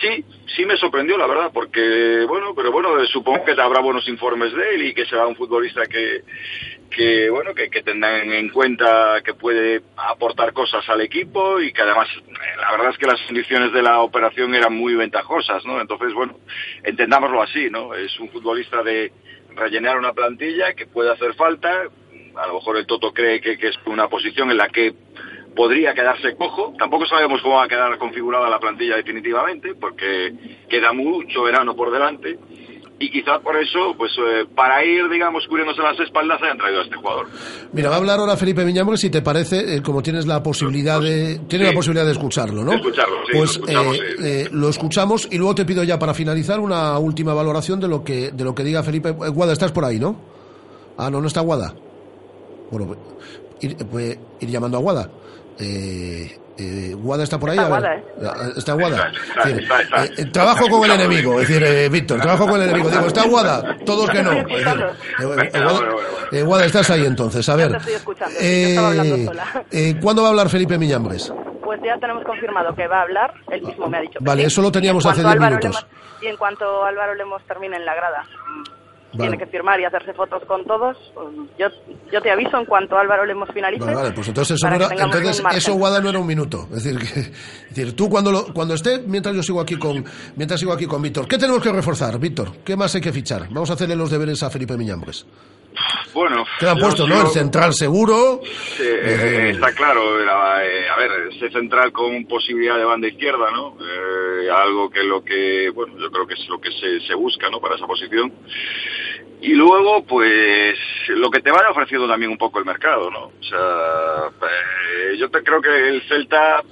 [0.00, 4.52] Sí, sí me sorprendió, la verdad, porque, bueno, pero bueno, supongo que habrá buenos informes
[4.52, 6.22] de él y que será un futbolista que,
[6.90, 11.82] que bueno, que, que tendrán en cuenta que puede aportar cosas al equipo y que
[11.82, 12.08] además,
[12.60, 15.80] la verdad es que las condiciones de la operación eran muy ventajosas, ¿no?
[15.80, 16.38] Entonces, bueno,
[16.82, 17.94] entendámoslo así, ¿no?
[17.94, 19.12] Es un futbolista de
[19.56, 21.84] rellenar una plantilla que puede hacer falta,
[22.36, 24.94] a lo mejor el Toto cree que, que es una posición en la que
[25.54, 26.74] podría quedarse cojo.
[26.78, 30.32] Tampoco sabemos cómo va a quedar configurada la plantilla definitivamente, porque
[30.68, 32.38] queda mucho verano por delante.
[33.00, 36.84] Y quizás por eso, pues eh, para ir, digamos, cubriéndose las espaldas, hayan traído a
[36.84, 37.26] este jugador.
[37.72, 41.00] Mira, va a hablar ahora Felipe Viñamores, si te parece, eh, como tienes la posibilidad
[41.00, 41.72] de, tienes sí.
[41.72, 42.70] la posibilidad de escucharlo, ¿no?
[42.70, 44.24] De escucharlo, sí, pues lo escuchamos, eh, sí.
[44.24, 48.04] eh, lo escuchamos y luego te pido ya para finalizar una última valoración de lo
[48.04, 49.08] que de lo que diga Felipe.
[49.08, 50.16] Eh, Guada, estás por ahí, ¿no?
[50.96, 51.74] Ah, no, no está Guada.
[52.70, 52.96] Bueno,
[53.60, 55.10] ir, pues, ir llamando a Guada.
[55.58, 57.56] Eh, eh, Guada está por ahí.
[57.58, 57.68] Está.
[57.68, 58.04] Guada, ¿eh?
[58.56, 59.12] Está Guada.
[59.44, 60.04] Está, está.
[60.04, 62.90] eh, eh, trabajo con el enemigo, es decir, eh, Víctor, trabajo con el enemigo.
[62.90, 63.76] Digo, ¿está Guada?
[63.84, 64.32] Todos que no.
[64.32, 65.80] Es decir, eh, eh, Guada,
[66.32, 67.48] eh, Guada, estás ahí entonces.
[67.48, 67.66] A ver.
[67.70, 69.64] Ya te estoy escuchando, sí, yo estaba hablando Eh, sola.
[69.70, 71.32] eh, ¿Cuándo va a hablar Felipe Miñambres?
[71.62, 74.42] Pues ya tenemos confirmado que va a hablar, él mismo me ha dicho que Vale,
[74.42, 74.46] sí.
[74.48, 75.82] eso lo teníamos Y en hace cuanto 10 Álvaro minutos.
[75.84, 78.24] Lemos- y en cuanto Álvaro Lemos termine en la grada,
[79.16, 79.30] Vale.
[79.30, 81.26] tiene que firmar y hacerse fotos con todos, pues
[81.58, 81.66] yo,
[82.12, 83.84] yo te aviso en cuanto Álvaro Lemos finalice.
[83.84, 84.88] Vale, vale, pues entonces no era,
[85.56, 86.68] eso Guada no era un minuto.
[86.74, 87.32] Es decir, que, es
[87.70, 90.04] decir tú cuando lo- cuando esté, mientras yo sigo aquí con
[90.36, 92.52] mientras sigo aquí con Víctor, ¿qué tenemos que reforzar, Víctor?
[92.64, 93.48] ¿Qué más hay que fichar?
[93.50, 95.26] Vamos a hacerle los deberes a Felipe Miñambres.
[96.12, 97.20] Bueno, Quedan yo puestos, ¿no?
[97.22, 98.40] El central seguro.
[98.44, 103.50] Sí, eh, está claro, la- eh, a ver, ese central con posibilidad de banda izquierda,
[103.50, 103.76] ¿no?
[103.80, 107.50] Eh, algo que lo que, bueno, yo creo que es lo que se, se busca,
[107.50, 107.60] ¿no?
[107.60, 108.32] Para esa posición.
[109.40, 113.24] Y luego, pues, lo que te vaya ofreciendo también un poco el mercado, ¿no?
[113.26, 116.62] O sea, eh, yo te creo que el Celta,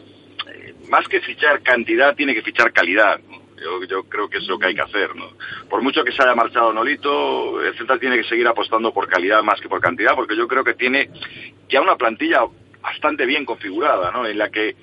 [0.48, 3.20] eh, más que fichar cantidad, tiene que fichar calidad.
[3.62, 5.30] Yo, yo creo que es lo que hay que hacer, ¿no?
[5.68, 9.42] Por mucho que se haya marchado Nolito, el Celta tiene que seguir apostando por calidad
[9.42, 11.10] más que por cantidad, porque yo creo que tiene
[11.68, 12.44] ya una plantilla
[12.80, 14.26] bastante bien configurada, ¿no?
[14.26, 14.76] En la que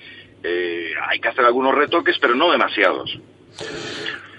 [0.43, 3.19] eh, hay que hacer algunos retoques, pero no demasiados.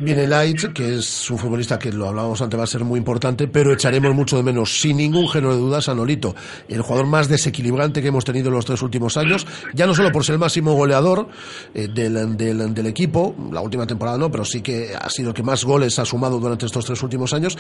[0.01, 3.49] Viene Light, que es un futbolista que lo hablábamos antes, va a ser muy importante,
[3.49, 6.35] pero echaremos mucho de menos, sin ningún género de dudas, a Nolito,
[6.69, 10.11] el jugador más desequilibrante que hemos tenido en los tres últimos años, ya no solo
[10.11, 11.29] por ser el máximo goleador
[11.75, 15.35] eh, del, del, del equipo, la última temporada no, pero sí que ha sido el
[15.35, 17.59] que más goles ha sumado durante estos tres últimos años,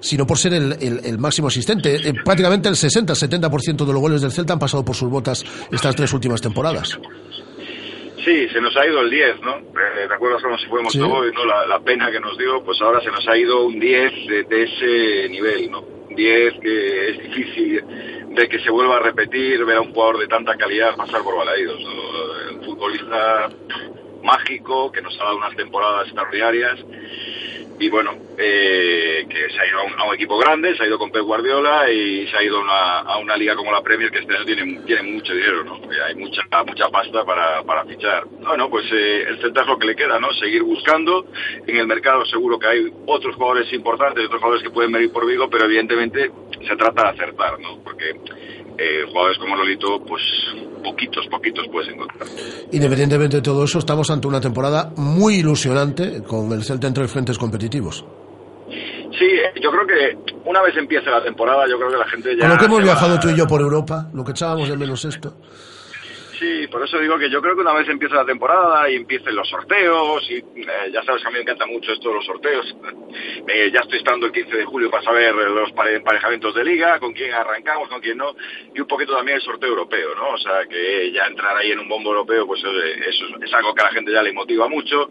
[0.00, 1.96] sino por ser el, máximo asistente.
[2.08, 5.94] Eh, prácticamente el 60-70% de los goles del Celta han pasado por sus botas estas
[5.94, 6.98] tres últimas temporadas.
[8.24, 9.56] Sí, se nos ha ido el 10, ¿no?
[9.58, 10.98] Eh, ¿Te acuerdas cuando se fue Sí.
[10.98, 11.44] Mostovoy, no?
[11.44, 14.42] La, la pena que nos dio, pues ahora se nos ha ido un 10 de,
[14.44, 15.80] de ese nivel, ¿no?
[15.80, 17.84] Un 10 que es difícil
[18.28, 21.36] de que se vuelva a repetir, ver a un jugador de tanta calidad pasar por
[21.36, 22.54] Balaídos, ¿no?
[22.58, 23.50] Un futbolista
[24.22, 26.80] mágico que nos ha dado unas temporadas extraordinarias
[27.78, 30.86] y bueno, eh, que se ha ido a un, a un, equipo grande, se ha
[30.86, 34.20] ido con Pep Guardiola y se ha ido a una, liga como la Premier que
[34.20, 35.80] este año tiene, tiene mucho dinero, ¿no?
[36.06, 38.24] Hay mucha mucha pasta para, para fichar.
[38.26, 40.32] Bueno, pues eh, el Celta que le queda, ¿no?
[40.34, 41.26] Seguir buscando.
[41.66, 45.26] En el mercado seguro que hay otros jugadores importantes, otros jugadores que pueden venir por
[45.26, 46.30] Vigo, pero evidentemente
[46.66, 47.82] se trata de acertar, ¿no?
[47.82, 48.14] Porque
[48.78, 50.22] eh, jugadores como Lolito, pues
[50.82, 52.28] poquitos, poquitos puedes encontrar.
[52.72, 57.38] Independientemente de todo eso, estamos ante una temporada muy ilusionante con el Celta entre frentes
[57.38, 58.04] competitivos.
[59.18, 59.28] Sí,
[59.62, 62.40] yo creo que una vez empiece la temporada, yo creo que la gente ya...
[62.40, 63.20] Con lo que hemos viajado va...
[63.20, 65.34] tú y yo por Europa, lo que echábamos de menos esto.
[66.44, 69.34] Sí, por eso digo que yo creo que una vez empiece la temporada y empiecen
[69.34, 72.26] los sorteos, y eh, ya sabes que a mí me encanta mucho esto de los
[72.26, 72.76] sorteos,
[73.48, 77.14] eh, ya estoy esperando el 15 de julio para saber los emparejamientos de liga, con
[77.14, 78.36] quién arrancamos, con quién no,
[78.74, 80.34] y un poquito también el sorteo europeo, ¿no?
[80.34, 83.74] O sea, que ya entrar ahí en un bombo europeo, pues eh, eso es algo
[83.74, 85.10] que a la gente ya le motiva mucho,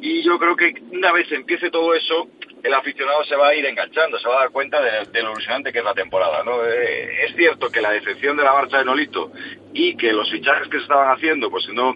[0.00, 2.28] y yo creo que una vez empiece todo eso,
[2.62, 5.72] el aficionado se va a ir enganchando, se va a dar cuenta de, lo ilusionante
[5.72, 6.42] que es la temporada.
[6.44, 6.64] ¿no?
[6.64, 9.32] Eh, es cierto que la decepción de la marcha de Nolito
[9.72, 11.94] y que los fichajes que se estaban haciendo, pues no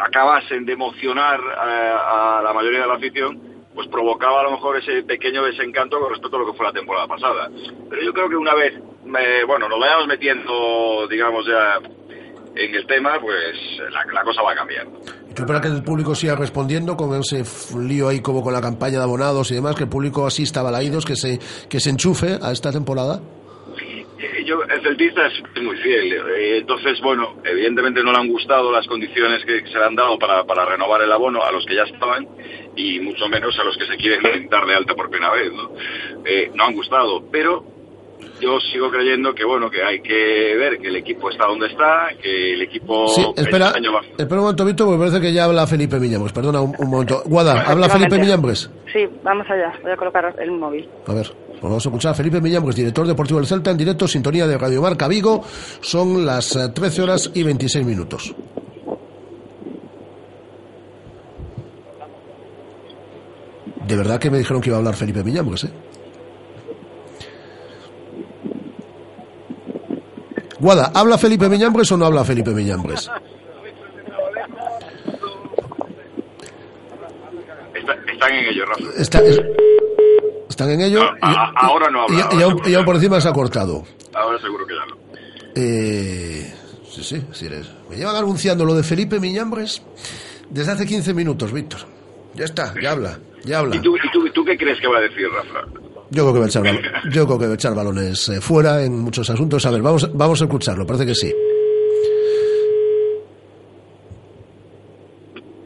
[0.00, 4.76] acabasen de emocionar a, a la mayoría de la afición, pues provocaba a lo mejor
[4.76, 7.50] ese pequeño desencanto con respecto a lo que fue la temporada pasada.
[7.88, 8.74] Pero yo creo que una vez,
[9.04, 11.78] me, bueno, nos vayamos metiendo, digamos ya
[12.54, 15.00] en el tema, pues la, la cosa va cambiando.
[15.21, 17.44] ¿Y tú para que el público siga respondiendo con ese
[17.78, 20.64] lío ahí como con la campaña de abonados y demás, que el público asista a
[20.64, 23.20] Balaídos, que se, que se enchufe a esta temporada?
[24.44, 26.12] Yo, el celtista es muy fiel.
[26.12, 30.18] Eh, entonces, bueno, evidentemente no le han gustado las condiciones que se le han dado
[30.18, 32.26] para, para renovar el abono a los que ya estaban
[32.76, 35.52] y mucho menos a los que se quieren dar de alta por primera vez.
[35.52, 35.70] ¿no?
[36.24, 37.71] Eh, no han gustado, pero
[38.40, 42.08] yo sigo creyendo que bueno que hay que ver que el equipo está donde está
[42.20, 44.00] que el equipo sí, espera, este año va...
[44.00, 47.22] espera un momento Víctor porque parece que ya habla Felipe Miñambres perdona un, un momento.
[47.26, 49.72] Guada habla Felipe Miñambres sí vamos allá.
[49.82, 50.88] Voy a colocar el móvil.
[51.06, 54.08] A ver pues vamos a escuchar a Felipe Miñambres director deportivo del Celta en directo
[54.08, 55.44] sintonía de Radio Marca Vigo.
[55.80, 58.34] Son las 13 horas y 26 minutos.
[63.86, 65.70] De verdad que me dijeron que iba a hablar Felipe Miñambres eh
[70.62, 73.10] Guada, ¿habla Felipe Miñambres o no habla Felipe Miñambres?
[77.74, 78.84] Está, están en ello, Rafa.
[78.96, 79.42] Está, es,
[80.48, 81.02] están en ello.
[81.02, 82.16] No, a, y, ahora no habla.
[82.16, 83.82] Y, ahora y, aún, y, aún, por encima se ha cortado.
[84.14, 84.96] Ahora seguro que ya no.
[85.56, 86.54] Eh,
[86.88, 87.68] sí, sí, así eres.
[87.90, 89.82] Me llevan anunciando lo de Felipe Miñambres
[90.48, 91.80] desde hace 15 minutos, Víctor.
[92.34, 93.74] Ya está, ya habla, ya habla.
[93.74, 95.66] ¿Y tú, y tú, tú qué crees que va a decir, Rafa?
[96.12, 98.40] Yo creo que va a echar, balón, yo creo que va a echar balones eh,
[98.42, 99.64] fuera en muchos asuntos.
[99.64, 101.32] A ver, vamos, vamos a escucharlo, parece que sí.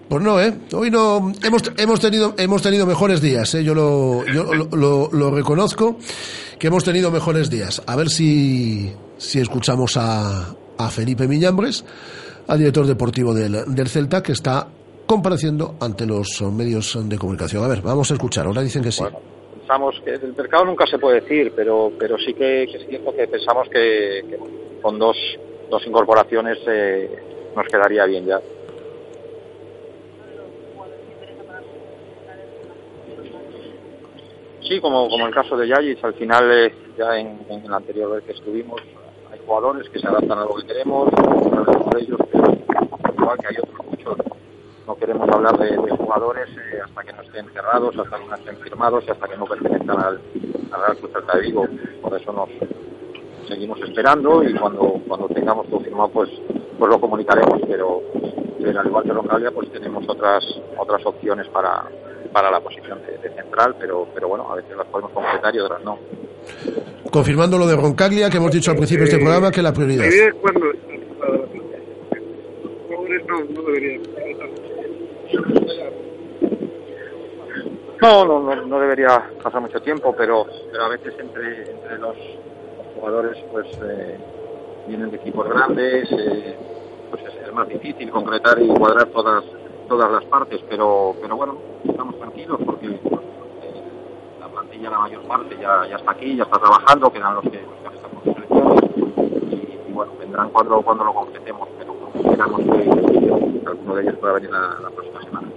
[0.08, 0.56] Pues no, ¿eh?
[0.72, 3.64] Hoy no hemos, hemos tenido hemos tenido mejores días, ¿eh?
[3.64, 5.98] Yo lo yo lo, lo, lo, reconozco
[6.60, 7.82] que hemos tenido mejores días.
[7.84, 11.84] A ver si si escuchamos a, a Felipe Miñambres,
[12.46, 14.68] al director deportivo del, del Celta que está
[15.06, 17.64] compareciendo ante los medios de comunicación.
[17.64, 18.46] A ver, vamos a escuchar.
[18.46, 19.02] Ahora dicen que sí.
[19.02, 19.35] Bueno
[19.66, 23.12] pensamos que del mercado nunca se puede decir, pero pero sí que, que es cierto
[23.12, 24.38] que pensamos que, que
[24.80, 25.16] con dos,
[25.68, 27.10] dos incorporaciones eh,
[27.54, 28.40] nos quedaría bien ya.
[34.62, 38.24] Sí, como, como el caso de Yayis, al final eh, ya en, en anterior vez
[38.24, 38.80] que estuvimos
[39.32, 42.52] hay jugadores que se adaptan a lo que queremos, de ellos, pero
[43.18, 43.85] igual que hay otros
[44.86, 48.34] no queremos hablar de, de jugadores eh, hasta que no estén cerrados, hasta que no
[48.36, 50.20] estén firmados y hasta que no pertenezcan al,
[50.70, 51.66] al Real de Vigo.
[52.02, 52.48] Por eso nos
[53.48, 56.30] seguimos esperando y cuando cuando tengamos todo firmado pues
[56.78, 58.02] pues lo comunicaremos, pero,
[58.62, 60.44] pero al igual que Roncaglia pues tenemos otras
[60.78, 61.84] otras opciones para
[62.32, 65.58] para la posición de, de, central, pero pero bueno, a veces las podemos completar y
[65.58, 65.98] otras no.
[67.10, 69.72] Confirmando lo de Roncaglia que hemos dicho al principio de este programa que es la
[69.72, 70.04] prioridad.
[70.40, 70.66] Cuando
[73.26, 74.00] no, no debería
[78.02, 80.46] no, no, no, debería pasar mucho tiempo, pero,
[80.80, 82.16] a veces entre, los,
[82.94, 84.18] jugadores pues eh,
[84.86, 86.56] vienen de equipos grandes, eh,
[87.10, 89.44] pues es, más difícil concretar y cuadrar todas
[89.88, 93.82] todas las partes, pero pero bueno, estamos tranquilos porque eh,
[94.40, 97.62] la plantilla la mayor parte ya, ya está aquí, ya está trabajando, quedan los que,
[97.62, 101.68] los que están con selecciones y, bueno, vendrán cuando, cuando lo concretemos,
[102.16, 105.48] esperamos que, alguno de ellos pueda venir la, la próxima semana.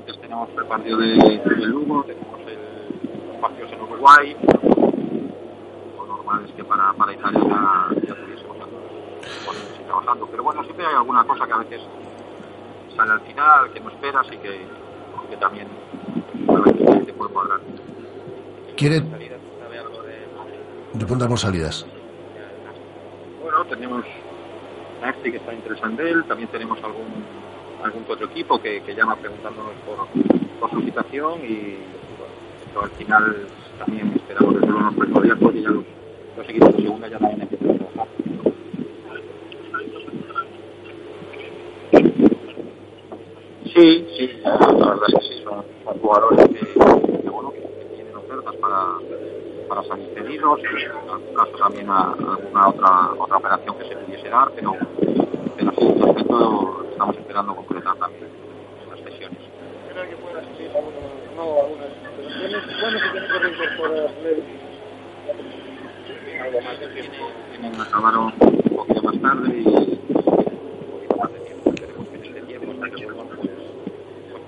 [0.00, 4.36] antes tenemos el partido de, de Lugo, tenemos el, los partidos en Uruguay,
[5.96, 8.56] lo normal es que para, para Italia ya, ya tuviésemos
[9.72, 11.80] seguir trabajando, pero bueno, siempre hay alguna cosa que a veces
[12.96, 14.66] sale al final, que no esperas y que,
[15.28, 15.68] que también
[16.48, 17.60] a qué te puede cuadrar.
[18.76, 19.49] ¿Quiere...?
[20.94, 21.86] Repondamos salidas.
[23.42, 24.04] Bueno, tenemos
[25.00, 27.24] Maxi que está interesante él, también tenemos algún
[27.82, 30.06] algún otro equipo que, llama preguntándonos por,
[30.60, 31.78] por su situación y
[32.74, 33.36] bueno, al final
[33.78, 35.84] también esperamos que solo nos respondía porque ya los,
[36.36, 38.08] los equipos de segunda ya también empiezan a trabajar.
[43.74, 45.64] Sí, sí, la verdad es que sí, son,
[46.00, 47.60] jugadores que, bueno, que
[47.94, 48.98] tienen ofertas para,
[49.70, 54.28] para salir cedidos, en algún caso también a, alguna otra otra operación que se pudiese
[54.28, 54.72] dar, pero,
[55.56, 58.26] pero sí, en efecto estamos esperando concretar también
[58.90, 59.38] las sesiones.
[59.92, 60.98] ¿Cree que pueda asistir alguno,
[61.36, 61.88] no algunas?
[62.80, 64.10] Bueno, se tiene que reincorporar
[66.42, 67.10] Algo más que tiene,
[67.52, 71.70] tienen, acabaron un poquito más tarde y un poquito más de tiempo.
[71.70, 73.50] Esperemos que en tiempo, hasta que vuelvan, pues,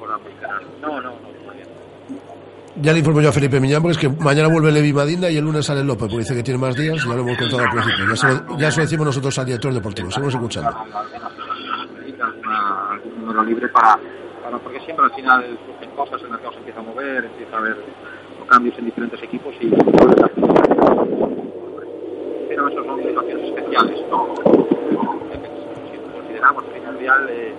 [0.01, 0.63] pues aplicar.
[0.81, 1.42] No, no, no.
[2.77, 5.37] Ya le informo yo a Felipe Miñán, porque es que mañana vuelve Levi Madinda y
[5.37, 7.71] el lunes sale López, porque dice que tiene más días, ya lo hemos contado al
[7.71, 8.09] principio.
[8.09, 10.71] Ya se lo, ya se lo decimos nosotros al director deportivo, seguimos escuchando.
[13.19, 13.99] Número libre para,
[14.65, 17.77] porque siempre al final surgen cosas, el mercado se empieza a mover, empieza a haber
[18.49, 19.71] cambios en diferentes equipos y
[22.49, 24.35] pero eso son situaciones especiales, no
[25.91, 27.55] si consideramos primordial eh,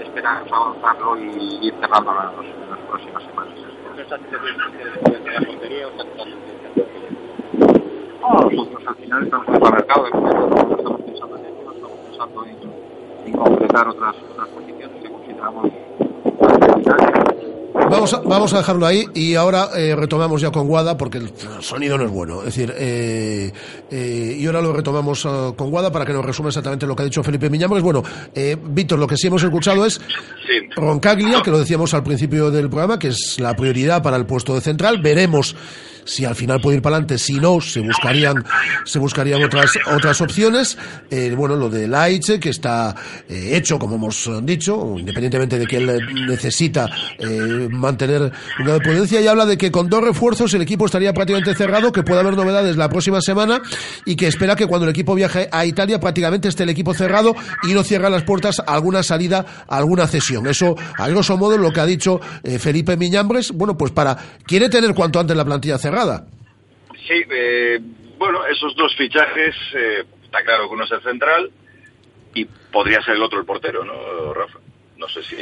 [0.00, 3.73] esperamos avanzarlo y ir los, en las próximas semanas.
[3.96, 6.44] ¿Esta situación de la portería o esta situación
[8.20, 13.88] no, nosotros al final estamos mercado, estamos pensando en ello, estamos pensando en, en concretar
[13.88, 15.70] otras, otras posiciones que consideramos
[17.74, 21.32] Vamos a, vamos a dejarlo ahí y ahora eh, retomamos ya con Guada porque el
[21.60, 22.38] sonido no es bueno.
[22.38, 23.52] Es decir, eh,
[23.90, 27.02] eh, y ahora lo retomamos uh, con Guada para que nos resuma exactamente lo que
[27.02, 27.82] ha dicho Felipe Miñamos.
[27.82, 28.02] Bueno,
[28.34, 29.94] eh, Víctor, lo que sí hemos escuchado es
[30.46, 30.68] Sí.
[30.76, 34.54] Roncaglia, que lo decíamos al principio del programa, que es la prioridad para el puesto
[34.54, 35.00] de central.
[35.02, 35.56] Veremos
[36.04, 38.44] si al final puede ir para adelante, si no, se buscarían,
[38.84, 40.76] se buscarían otras, otras opciones.
[41.10, 42.94] Eh, bueno, lo de Laiche, que está
[43.28, 49.26] eh, hecho, como hemos dicho, independientemente de que él necesita eh, mantener una prudencia, y
[49.26, 52.76] habla de que con dos refuerzos el equipo estaría prácticamente cerrado, que puede haber novedades
[52.76, 53.62] la próxima semana,
[54.04, 57.34] y que espera que cuando el equipo viaje a Italia prácticamente esté el equipo cerrado
[57.62, 60.46] y no cierra las puertas a alguna salida, a alguna cesión.
[60.46, 62.20] Eso, a grosso modo, lo que ha dicho
[62.58, 65.93] Felipe Miñambres, bueno, pues para, quiere tener cuanto antes la plantilla cerrada.
[67.06, 67.80] Sí, eh,
[68.18, 71.50] bueno, esos dos fichajes, eh, está claro que uno es el central
[72.34, 74.58] y podría ser el otro el portero, ¿no, Rafa?
[74.96, 75.36] No sé si...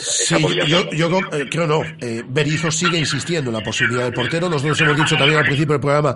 [0.00, 1.82] Sí, yo, yo eh, creo no.
[2.00, 4.48] Eh, Berizzo sigue insistiendo en la posibilidad del portero.
[4.48, 6.14] Nosotros hemos dicho también al principio del programa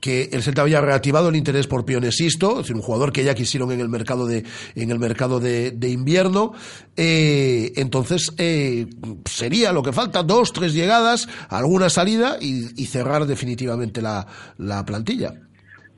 [0.00, 3.34] que el Celta había reactivado el interés por Pionesisto, es decir, un jugador que ya
[3.34, 6.54] quisieron en el mercado de en el mercado de, de invierno.
[6.96, 8.86] Eh, entonces eh,
[9.24, 14.26] sería lo que falta dos, tres llegadas, alguna salida y, y cerrar definitivamente la,
[14.58, 15.32] la plantilla.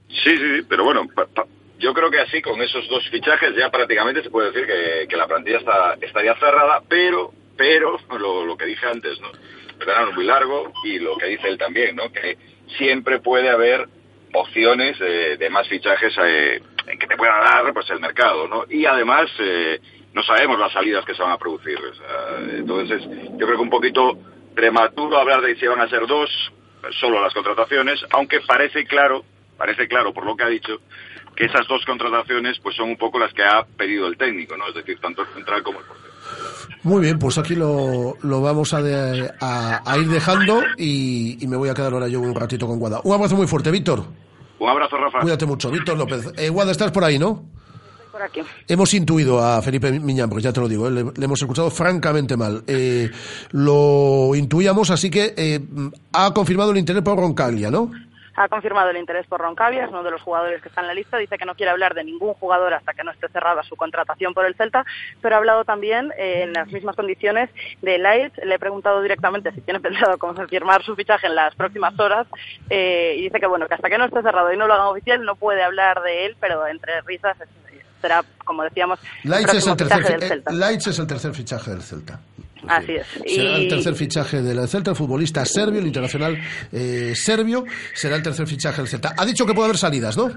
[0.08, 1.46] Sí, sí, sí, pero bueno, pa- pa-
[1.82, 5.26] yo creo que así, con esos dos fichajes, ya prácticamente se puede decir que, la
[5.26, 9.28] plantilla está, estaría cerrada, pero, pero, lo, que dije antes, ¿no?
[9.80, 12.12] El verano es muy largo y lo que dice él también, ¿no?
[12.12, 12.38] Que
[12.78, 13.88] siempre puede haber
[14.32, 18.64] opciones eh, de más fichajes eh, en que te pueda dar pues el mercado, ¿no?
[18.70, 19.80] Y además eh,
[20.14, 21.78] no sabemos las salidas que se van a producir.
[22.48, 24.18] entonces, yo creo que un poquito
[24.54, 26.30] prematuro hablar de si van a ser dos,
[27.00, 29.24] solo las contrataciones, aunque parece claro,
[29.58, 30.78] parece claro por lo que ha dicho,
[31.36, 34.68] que esas dos contrataciones pues son un poco las que ha pedido el técnico, ¿no?
[34.68, 36.12] Es decir, tanto el central como el portero.
[36.84, 41.46] Muy bien, pues aquí lo, lo vamos a, de- a, a ir dejando y, y
[41.46, 43.00] me voy a quedar ahora yo un ratito con Guada.
[43.04, 44.04] Un abrazo muy fuerte, Víctor.
[44.58, 45.20] Un abrazo, Rafa.
[45.20, 46.32] Cuídate mucho, Víctor López.
[46.36, 47.44] Eh, Guada, estás por ahí, ¿no?
[48.12, 48.40] Por aquí.
[48.68, 52.36] Hemos intuido a Felipe Miñambros, ya te lo digo, eh, le, le hemos escuchado francamente
[52.36, 52.62] mal.
[52.66, 53.10] Eh,
[53.52, 55.60] lo intuíamos, así que eh,
[56.12, 57.90] ha confirmado el interés por Roncaglia, ¿no?
[58.34, 60.94] Ha confirmado el interés por Roncaglia, es uno de los jugadores que está en la
[60.94, 61.18] lista.
[61.18, 64.34] Dice que no quiere hablar de ningún jugador hasta que no esté cerrada su contratación
[64.34, 64.84] por el Celta,
[65.20, 67.50] pero ha hablado también eh, en las mismas condiciones
[67.82, 68.36] de Light.
[68.44, 72.26] Le he preguntado directamente si tiene pensado confirmar su fichaje en las próximas horas
[72.70, 74.88] eh, y dice que bueno que hasta que no esté cerrado y no lo hagan
[74.88, 77.36] oficial no puede hablar de él, pero entre risas
[78.00, 80.52] será, como decíamos, el Leitz es, el tercer, fichaje del eh, Celta.
[80.52, 82.20] Leitz es el tercer fichaje del Celta.
[82.68, 83.06] Así es.
[83.26, 86.38] Será el tercer fichaje del Celta, el futbolista serbio, el internacional
[86.72, 89.14] eh, serbio, será el tercer fichaje del Celta.
[89.16, 90.30] Ha dicho que puede haber salidas, ¿no?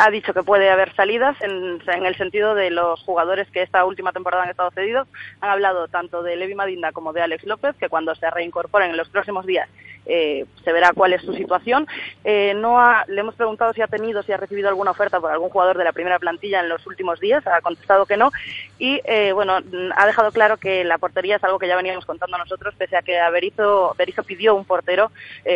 [0.00, 4.12] Ha dicho que puede haber salidas en, el sentido de los jugadores que esta última
[4.12, 5.06] temporada han estado cedidos.
[5.40, 8.96] Han hablado tanto de Levi Madinda como de Alex López, que cuando se reincorporen en
[8.96, 9.68] los próximos días
[10.06, 11.86] eh, se verá cuál es su situación.
[12.24, 15.50] Eh, no le hemos preguntado si ha tenido, si ha recibido alguna oferta por algún
[15.50, 18.30] jugador de la primera plantilla en los últimos días, ha contestado que no
[18.78, 19.58] y eh, bueno,
[19.94, 23.02] ha dejado claro que la portería es algo que ya veníamos contando nosotros, pese a
[23.02, 25.12] que Berizzo, Berizzo pidió un portero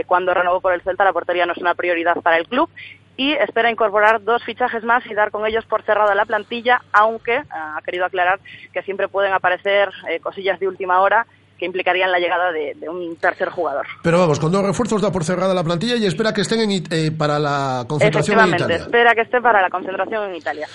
[0.06, 2.68] cuando renovó por el Celta, la portería no es una prioridad para el club
[3.16, 7.42] y espera incorporar dos fichajes más y dar con ellos por cerrada la plantilla, aunque
[7.50, 8.40] ha querido aclarar
[8.72, 11.26] que siempre pueden aparecer eh, cosillas de última hora
[11.58, 13.86] que implicarían la llegada de, de, un tercer jugador.
[14.02, 16.84] Pero vamos, con dos refuerzos da por cerrada la plantilla y espera que estén en,
[16.90, 18.76] eh, para la concentración en Italia.
[18.76, 20.66] espera que estén para la concentración en Italia.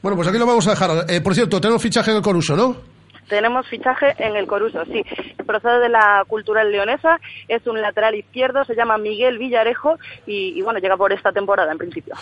[0.00, 0.90] Bueno, pues aquí lo vamos a dejar.
[1.08, 2.97] Eh, por cierto, tenemos fichaje en el Coruso, ¿no?
[3.28, 5.04] Tenemos fichaje en el Coruso, sí.
[5.46, 10.62] Procede de la cultural leonesa, es un lateral izquierdo, se llama Miguel Villarejo y, y,
[10.62, 12.14] bueno, llega por esta temporada en principio.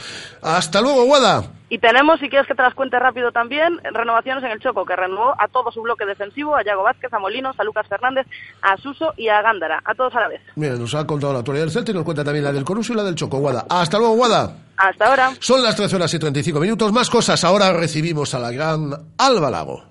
[0.42, 1.44] Hasta luego, Guada.
[1.68, 4.94] Y tenemos, si quieres que te las cuente rápido también, renovaciones en el Choco, que
[4.94, 8.26] renovó a todo su bloque defensivo, a Yago Vázquez, a Molinos, a Lucas Fernández,
[8.62, 10.40] a Suso y a Gándara, a todos a la vez.
[10.54, 12.92] Mira, nos ha contado la autoridad del Celta y nos cuenta también la del Coruso
[12.92, 13.66] y la del Choco, Guada.
[13.68, 14.56] Hasta luego, Guada.
[14.76, 15.32] Hasta ahora.
[15.40, 16.92] Son las 13 horas y 35 minutos.
[16.92, 17.42] Más cosas.
[17.44, 19.84] Ahora recibimos a la gran Alba Lago.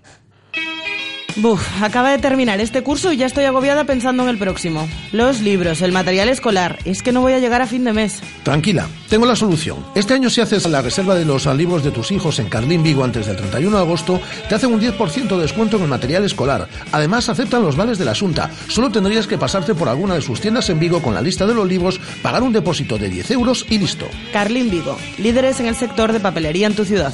[1.38, 4.88] Buf, acaba de terminar este curso y ya estoy agobiada pensando en el próximo.
[5.12, 8.22] Los libros, el material escolar, es que no voy a llegar a fin de mes.
[8.44, 9.86] Tranquila, tengo la solución.
[9.96, 13.04] Este año si haces la reserva de los libros de tus hijos en Carlín Vigo
[13.04, 16.70] antes del 31 de agosto, te hacen un 10% de descuento en el material escolar.
[16.94, 18.50] Además aceptan los vales de la Asunta.
[18.70, 21.54] Solo tendrías que pasarte por alguna de sus tiendas en Vigo con la lista de
[21.54, 24.08] los libros, pagar un depósito de 10 euros y listo.
[24.32, 27.14] Carlín Vigo, líderes en el sector de papelería en tu ciudad.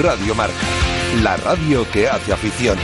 [0.00, 0.54] Radio Marca,
[1.16, 2.78] la radio que hace afición.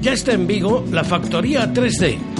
[0.00, 2.39] Ya está en Vigo la factoría 3D.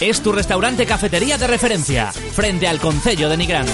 [0.00, 3.66] Es tu restaurante cafetería de referencia, frente al Concello de Nigrán.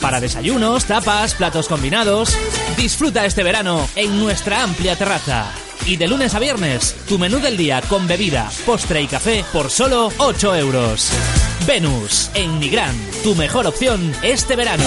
[0.00, 2.36] Para desayunos, tapas, platos combinados.
[2.76, 5.50] Disfruta este verano en nuestra amplia terraza.
[5.84, 9.70] Y de lunes a viernes, tu menú del día con bebida, postre y café por
[9.70, 11.10] solo 8 euros.
[11.66, 14.84] Venus, en Nigrán, tu mejor opción este verano.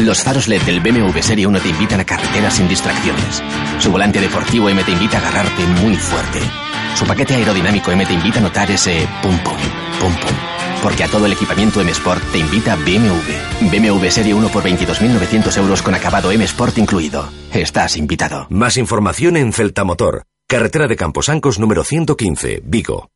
[0.00, 3.40] Los faros LED del BMW Serie 1 te invitan a carreteras sin distracciones.
[3.78, 6.40] Su volante deportivo M te invita a agarrarte muy fuerte.
[6.94, 9.56] Su paquete aerodinámico M te invita a notar ese pum pum,
[10.00, 10.36] pum pum.
[10.82, 13.70] Porque a todo el equipamiento M Sport te invita BMW.
[13.70, 17.28] BMW Serie 1 por 22.900 euros con acabado M Sport incluido.
[17.52, 18.46] Estás invitado.
[18.50, 20.24] Más información en Celta Motor.
[20.46, 23.08] Carretera de Camposancos número 115, Vigo.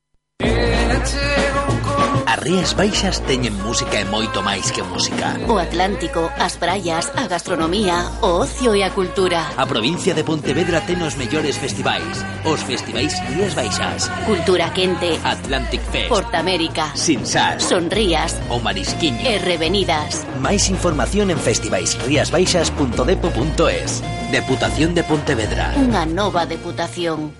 [2.38, 5.34] As Rías Baixas teñen música e moito máis que música.
[5.50, 9.42] O Atlántico, as praias, a gastronomía, o ocio e a cultura.
[9.58, 12.22] A provincia de Pontevedra ten os mellores festivais.
[12.46, 14.06] Os festivais Rías Baixas.
[14.22, 15.18] Cultura quente.
[15.26, 16.14] Atlantic Fest.
[16.14, 16.94] Portamérica.
[16.94, 17.58] Sinsas.
[17.58, 18.38] Sonrías.
[18.54, 19.26] O Marisquiño.
[19.26, 20.22] E Revenidas.
[20.38, 23.90] Máis información en festivaisriasbaixas.depo.es.
[24.30, 25.74] Deputación de Pontevedra.
[25.74, 27.34] Unha nova deputación.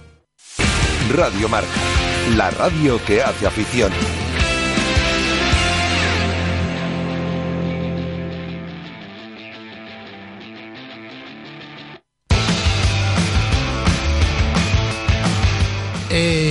[1.07, 1.79] Radio Marca,
[2.35, 3.95] la radio que hace afición.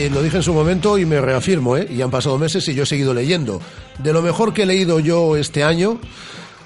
[0.09, 1.87] Lo dije en su momento y me reafirmo, ¿eh?
[1.89, 3.61] y han pasado meses y yo he seguido leyendo.
[3.99, 5.99] De lo mejor que he leído yo este año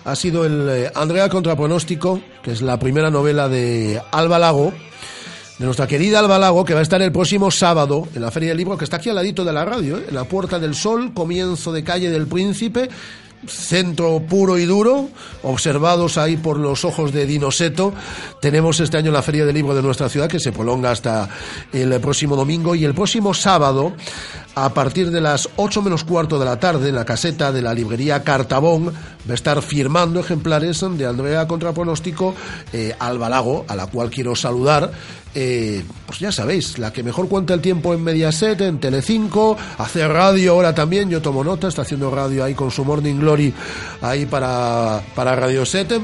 [0.06, 4.74] ha sido el eh, Andrea contra pronóstico, que es la primera novela de Alba Lago,
[5.58, 8.50] de nuestra querida Alba Lago, que va a estar el próximo sábado en la Feria
[8.50, 10.06] del Libro, que está aquí al ladito de la radio, ¿eh?
[10.10, 12.90] en la Puerta del Sol, comienzo de calle del Príncipe,
[13.48, 15.10] centro puro y duro,
[15.44, 17.94] observados ahí por los ojos de Dinoseto.
[18.42, 21.30] Tenemos este año la Feria del Libro de nuestra ciudad que se prolonga hasta
[21.72, 23.94] el próximo domingo y el próximo sábado,
[24.56, 27.74] a partir de las 8 menos cuarto de la tarde, en la caseta de la
[27.74, 32.36] librería Cartabón, va a estar firmando ejemplares de Andrea contra pronóstico
[32.74, 34.92] eh, Alba Lago, a la cual quiero saludar.
[35.34, 40.06] Eh, pues ya sabéis, la que mejor cuenta el tiempo en Mediaset, en Telecinco, hace
[40.08, 43.54] radio ahora también, yo tomo nota, está haciendo radio ahí con su Morning Glory
[44.02, 46.02] ahí para, para Radio 7.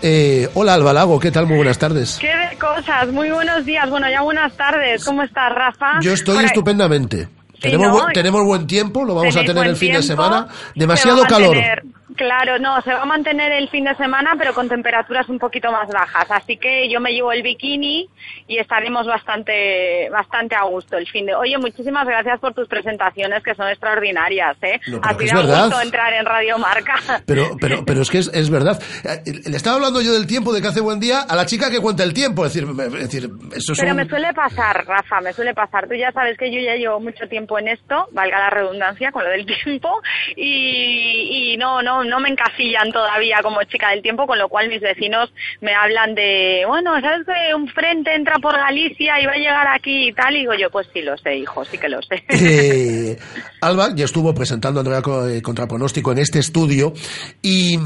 [0.00, 1.46] Eh, hola Alba Lago, ¿qué tal?
[1.46, 2.18] Muy buenas tardes.
[2.20, 3.08] ¿Qué de cosas?
[3.08, 5.04] Muy buenos días, bueno, ya buenas tardes.
[5.04, 5.98] ¿Cómo estás, Rafa?
[6.00, 7.28] Yo estoy estupendamente.
[7.60, 10.46] tenemos, tenemos buen tiempo, lo vamos a tener el fin de semana.
[10.72, 11.56] se Demasiado calor.
[12.16, 15.70] Claro, no, se va a mantener el fin de semana, pero con temperaturas un poquito
[15.70, 16.26] más bajas.
[16.30, 18.08] Así que yo me llevo el bikini
[18.46, 21.34] y estaremos bastante, bastante a gusto el fin de.
[21.34, 24.80] Oye, muchísimas gracias por tus presentaciones que son extraordinarias, ¿eh?
[24.88, 25.00] No,
[25.68, 26.94] gusto entrar en Radio Marca.
[27.26, 28.80] Pero, pero, pero es que es, es verdad.
[29.04, 31.70] Eh, Le estaba hablando yo del tiempo, de que hace buen día, a la chica
[31.70, 32.46] que cuenta el tiempo.
[32.46, 35.86] Es decir, es decir eso es Pero un- me suele pasar, Rafa, me suele pasar.
[35.88, 39.24] Tú ya sabes que yo ya llevo mucho tiempo en esto, valga la redundancia con
[39.24, 40.00] lo del tiempo,
[40.36, 44.68] y, y no, no, no me encasillan todavía como chica del tiempo, con lo cual
[44.68, 49.32] mis vecinos me hablan de, bueno, ¿sabes que un frente entra por Galicia y va
[49.32, 50.34] a llegar aquí y tal?
[50.34, 52.24] Y digo yo, pues sí lo sé, hijo, sí que lo sé.
[52.58, 53.18] Eh,
[53.60, 56.92] Alba ya estuvo presentando Andrea eh, Contrapronóstico en este estudio
[57.42, 57.78] y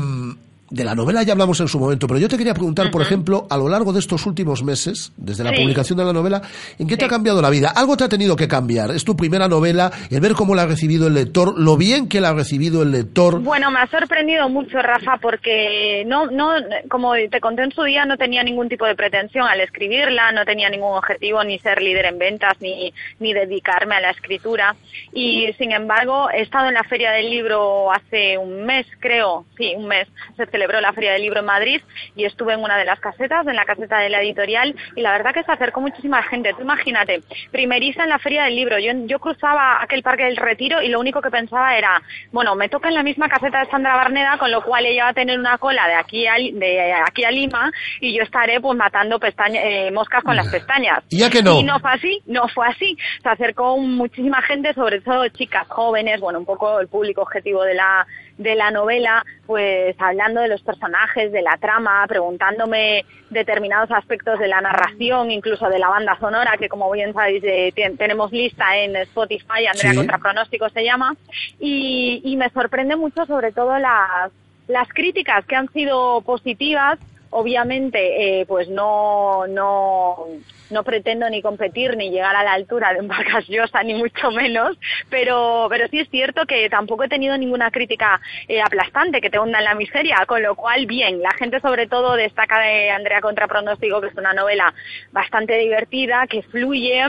[0.72, 3.46] de la novela ya hablamos en su momento, pero yo te quería preguntar, por ejemplo,
[3.50, 5.56] a lo largo de estos últimos meses, desde la Sí.
[5.60, 6.40] publicación de la novela,
[6.78, 7.68] ¿en qué te ha cambiado la vida?
[7.76, 8.90] Algo te ha tenido que cambiar.
[8.90, 12.22] Es tu primera novela, el ver cómo la ha recibido el lector, lo bien que
[12.22, 13.40] la ha recibido el lector.
[13.40, 16.52] Bueno, me ha sorprendido mucho, Rafa, porque no, no,
[16.88, 20.46] como te conté en su día, no tenía ningún tipo de pretensión al escribirla, no
[20.46, 24.74] tenía ningún objetivo ni ser líder en ventas ni, ni dedicarme a la escritura.
[25.12, 29.74] Y sin embargo, he estado en la Feria del Libro hace un mes, creo, sí,
[29.76, 31.80] un mes, se celebró la Feria del Libro en Madrid
[32.14, 35.10] y estuve en una de las casetas, en la caseta de la editorial, y la
[35.10, 36.52] verdad que se acercó muchísima gente.
[36.54, 40.80] Tú imagínate, primeriza en la Feria del Libro, yo, yo cruzaba aquel parque del Retiro
[40.80, 42.00] y lo único que pensaba era,
[42.30, 45.10] bueno, me toca en la misma caseta de Sandra Barneda, con lo cual ella va
[45.10, 48.78] a tener una cola de aquí a, de aquí a Lima y yo estaré pues
[48.78, 51.02] matando pestaña- eh, moscas con las pestañas.
[51.10, 51.58] ¿Y ya que no?
[51.58, 52.96] Y no fue así, no fue así.
[53.20, 57.74] Se acercó muchísima gente, sobre todo chicas jóvenes, bueno, un poco el público objetivo de
[57.74, 58.06] la
[58.38, 64.48] de la novela, pues hablando de los personajes, de la trama, preguntándome determinados aspectos de
[64.48, 68.96] la narración, incluso de la banda sonora, que como bien sabéis eh, tenemos lista en
[68.96, 69.96] Spotify, Andrea Sí.
[69.96, 71.14] Contra Pronóstico se llama,
[71.60, 74.30] y, y me sorprende mucho sobre todo las,
[74.68, 76.98] las críticas que han sido positivas,
[77.32, 80.26] obviamente eh, pues no, no,
[80.70, 84.30] no pretendo ni competir ni llegar a la altura de un Vargas Llosa ni mucho
[84.30, 84.78] menos,
[85.10, 89.38] pero, pero sí es cierto que tampoco he tenido ninguna crítica eh, aplastante que te
[89.38, 93.20] hunda en la miseria, con lo cual bien, la gente sobre todo destaca de Andrea
[93.20, 94.72] Contra Pronóstico que es una novela
[95.10, 97.04] bastante divertida, que fluye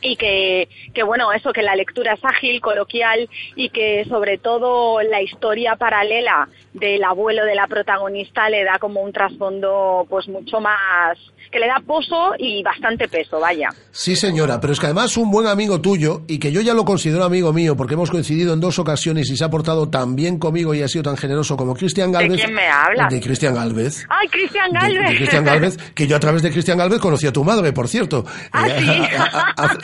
[0.00, 5.00] y que, que bueno, eso, que la lectura es ágil, coloquial y que sobre todo
[5.02, 10.60] la historia paralela del abuelo de la protagonista le da como un trasfondo pues mucho
[10.60, 11.18] más,
[11.50, 13.68] que le da pozo y bastante peso, vaya.
[13.92, 16.84] Sí, señora, pero es que además un buen amigo tuyo, y que yo ya lo
[16.84, 20.38] considero amigo mío, porque hemos coincidido en dos ocasiones y se ha portado tan bien
[20.38, 22.40] conmigo y ha sido tan generoso como Cristian ¿De Galvez.
[22.40, 23.08] quién me hablas?
[23.12, 24.04] De Cristian Galvez.
[24.08, 25.10] ¡Ay, Cristian De, Galvez!
[25.10, 27.86] de Cristian Galvez, que yo a través de Cristian Galvez conocí a tu madre, por
[27.86, 28.24] cierto.
[28.52, 29.00] ¿Ah, Eh, sí?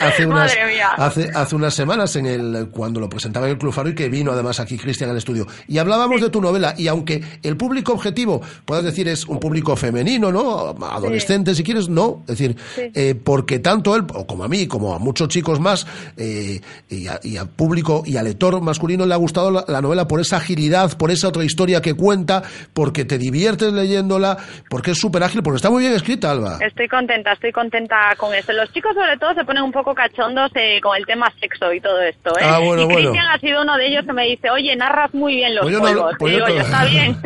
[0.01, 0.55] hace, unas,
[0.97, 4.09] hace, hace unas semanas en el cuando lo presentaba en el Club Faro y que
[4.09, 5.47] vino además aquí Cristian al estudio.
[5.67, 9.75] Y hablábamos de tu novela y aunque el público objetivo, puedas decir, es un público
[9.75, 10.75] femenino, ¿no?
[10.91, 12.21] Adolescente, si quieres, no.
[12.27, 12.91] Es decir, Sí.
[12.93, 15.85] eh, porque tanto él, o como a mí, como a muchos chicos más,
[16.17, 19.81] eh, y, a- y al público y al lector masculino le ha gustado la, la
[19.81, 22.43] novela por esa agilidad, por esa otra historia que cuenta,
[22.73, 24.37] porque te diviertes leyéndola,
[24.69, 26.57] porque es súper ágil, porque está muy bien escrita, Alba.
[26.61, 28.53] Estoy contenta, estoy contenta con esto.
[28.53, 31.79] Los chicos sobre todo se ponen un poco cachondos eh, con el tema sexo y
[31.81, 32.43] todo esto, ¿eh?
[32.43, 33.09] Ah, bueno, y bueno.
[33.11, 35.73] Cristian ha sido uno de ellos que me dice, oye, narras muy bien los Pues
[35.75, 36.15] no juegos.
[36.19, 37.17] pues yo no- yo, está bien.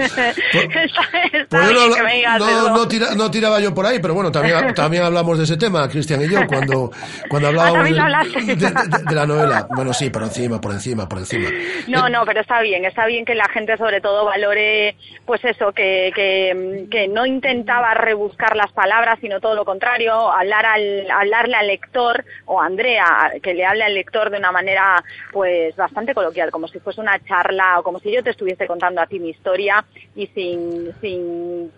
[1.50, 6.22] Pues no, tiraba yo por ahí, pero bueno, también, también hablamos de ese tema, Cristian
[6.22, 6.92] y yo, cuando,
[7.30, 8.42] cuando hablábamos también de, hablaste.
[8.42, 9.68] de- de- de la novela.
[9.76, 11.50] Bueno, sí, por encima, por encima, por encima.
[11.88, 14.96] No, no, pero está bien, está bien que la gente sobre todo valore,
[15.26, 20.66] pues eso, que, que, que no intentaba rebuscar las palabras, sino todo lo contrario, hablar
[20.66, 25.76] al, hablarle al lector, o Andrea, que le hable al lector de una manera, pues
[25.76, 29.08] bastante coloquial, como si fuese una charla, o como si yo te estuviese contando a
[29.08, 29.84] ti mi historia,
[30.16, 31.72] y sin, sin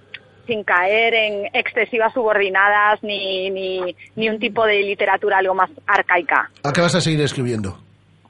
[0.47, 6.49] sin caer en excesivas subordinadas ni, ni, ni un tipo de literatura algo más arcaica.
[6.63, 7.78] ¿A qué vas a seguir escribiendo?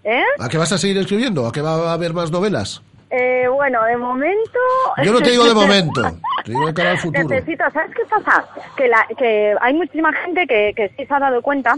[0.04, 0.24] ¿Eh?
[0.40, 1.46] ¿A qué vas a seguir escribiendo?
[1.46, 2.82] ¿A qué va a haber más novelas?
[3.10, 4.60] Eh, bueno, de momento...
[5.04, 6.02] Yo no te digo de momento,
[6.44, 7.28] te digo de cara al futuro.
[7.28, 8.46] Necesito, ¿sabes qué pasa?
[8.76, 11.76] Que, la, que hay muchísima gente que, que sí se ha dado cuenta,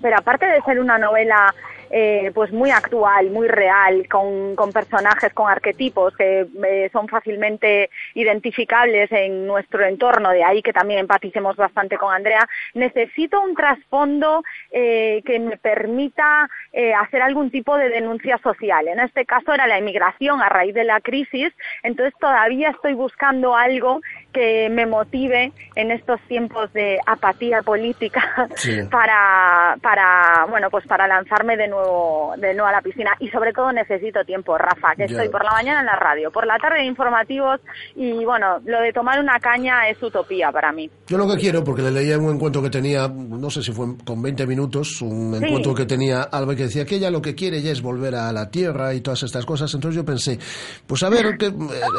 [0.00, 1.54] pero aparte de ser una novela
[1.90, 7.90] eh, pues muy actual, muy real, con, con personajes, con arquetipos que eh, son fácilmente
[8.14, 14.42] identificables en nuestro entorno, de ahí que también empaticemos bastante con Andrea, necesito un trasfondo
[14.70, 18.88] eh, que me permita eh, hacer algún tipo de denuncia social.
[18.88, 23.54] En este caso era la emigración a raíz de la crisis, entonces todavía estoy buscando
[23.54, 24.00] algo
[24.36, 28.20] que me motive en estos tiempos de apatía política
[28.56, 28.82] Sí.
[28.90, 33.12] para, para, bueno, pues para lanzarme de nuevo de nuevo a la piscina.
[33.18, 36.46] Y sobre todo necesito tiempo, Rafa, que estoy por la mañana en la radio, por
[36.46, 37.60] la tarde en informativos
[37.94, 40.90] y bueno, lo de tomar una caña es utopía para mí.
[41.06, 43.86] Yo lo que quiero, porque le leía un encuentro que tenía, no sé si fue
[44.04, 45.44] con 20 minutos, un Sí.
[45.46, 48.32] encuentro que tenía Alba que decía que ella lo que quiere ya es volver a
[48.32, 49.72] la tierra y todas estas cosas.
[49.74, 50.38] Entonces yo pensé,
[50.86, 51.52] pues a ver, que eh,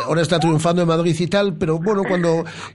[0.05, 2.26] ahora está triunfando en Madrid y tal, pero bueno, cuando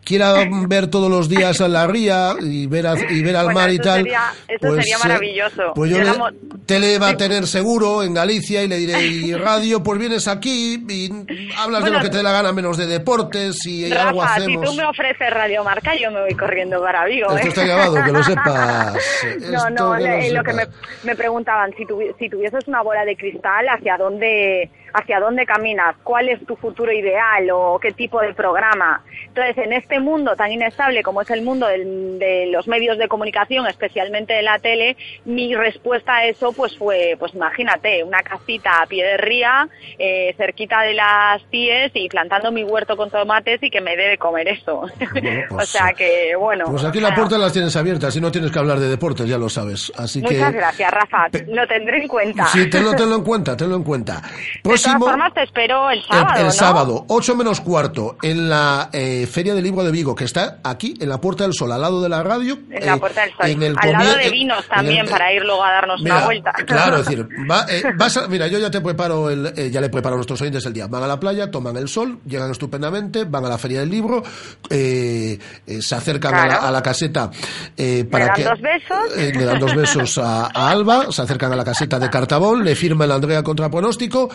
[0.05, 0.35] quiera
[0.67, 3.71] ver todos los días a la ría y ver, a- y ver al Bueno, mar
[3.71, 4.03] y tal.
[4.03, 5.73] sería- eso pues, sería eh, maravilloso.
[5.75, 6.33] Pues yo le- Llegamos-
[6.67, 10.85] tele va a tener seguro en Galicia y le diré, y radio, pues vienes aquí
[10.89, 11.11] y
[11.59, 14.35] hablas de Bueno, lo que te dé la gana menos de deportes y algo Rafa,
[14.37, 14.65] si hacemos.
[14.65, 17.29] tú me ofreces Radio Marca, yo me voy corriendo para Vigo.
[17.33, 17.49] Esto ¿eh?
[17.49, 18.93] está grabado, que lo sepas.
[19.41, 20.63] No, Esto no, que lo le- lo que me,
[21.05, 25.97] me preguntaban, si, tuvi- si tuvieses una bola de cristal, ¿hacia dónde, ¿hacia dónde caminas?
[26.03, 29.03] ¿Cuál es tu futuro ideal o qué tipo de programa?
[29.29, 33.09] Entonces, en este mundo tan inestable como es el mundo del- de los medios de
[33.09, 38.83] comunicación, especialmente de la tele, mi respuesta a eso pues fue, pues imagínate, una casita
[38.83, 39.69] a pie de ría,
[39.99, 44.09] eh, cerquita de las pies y plantando mi huerto con tomates y que me dé
[44.09, 44.83] de comer eso.
[45.49, 46.67] pues, o sea que, bueno.
[46.71, 47.23] Pues aquí las nada.
[47.23, 49.93] puertas las tienes abiertas y no tienes que hablar de deportes, ya lo sabes.
[49.97, 50.57] Así Muchas que.
[50.59, 51.29] gracias, Rafa.
[51.49, 52.47] Lo tendré en cuenta.
[52.47, 54.21] Sí, tenlo, tenlo en cuenta, tenlo en cuenta.
[54.63, 54.99] De Próximo.
[55.01, 56.53] todas formas, te espero el el- sábado, el ¿no?
[56.53, 60.95] sábado, 8 menos cuarto, en la eh, Feria del Libro de Vigo, que está aquí,
[61.01, 62.59] en la Puerta del Sol, al lado de la radio.
[62.71, 63.47] En la eh, Puerta del Sol.
[63.47, 66.25] en el Al lado de vinos el- también, para ir luego a darnos Mira, una
[66.27, 66.53] vuelta.
[66.67, 69.81] Claro, es decir, va- eh, vas a- mira, yo ya te preparo, el, eh, ya
[69.81, 70.87] le preparo a nuestros oyentes el día.
[70.87, 74.23] Van a la playa, toman el sol, llegan estupendamente, van a la feria del libro,
[74.71, 75.39] eh,
[75.81, 77.31] se acercan a, la, a la caseta
[77.77, 79.17] eh, para dan que dos besos.
[79.17, 82.75] le dan dos besos a, a Alba, se acercan a la caseta de Cartabón, le
[82.75, 84.31] firman la Andrea contra pronóstico,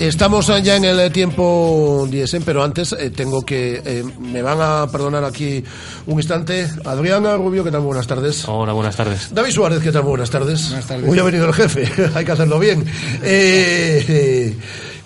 [0.00, 3.82] Estamos ya en el tiempo DSM, pero antes eh, tengo que.
[3.84, 5.62] eh, me van a perdonar aquí
[6.06, 6.68] un instante.
[6.84, 7.82] Adriana Rubio, ¿qué tal?
[7.82, 8.48] Buenas tardes.
[8.48, 9.28] Hola, buenas tardes.
[9.32, 10.02] David Suárez, ¿qué tal?
[10.02, 10.68] Buenas tardes.
[10.70, 11.08] Buenas tardes.
[11.08, 12.84] Hoy ha venido el jefe, hay que hacerlo bien.
[13.22, 14.56] Eh, eh,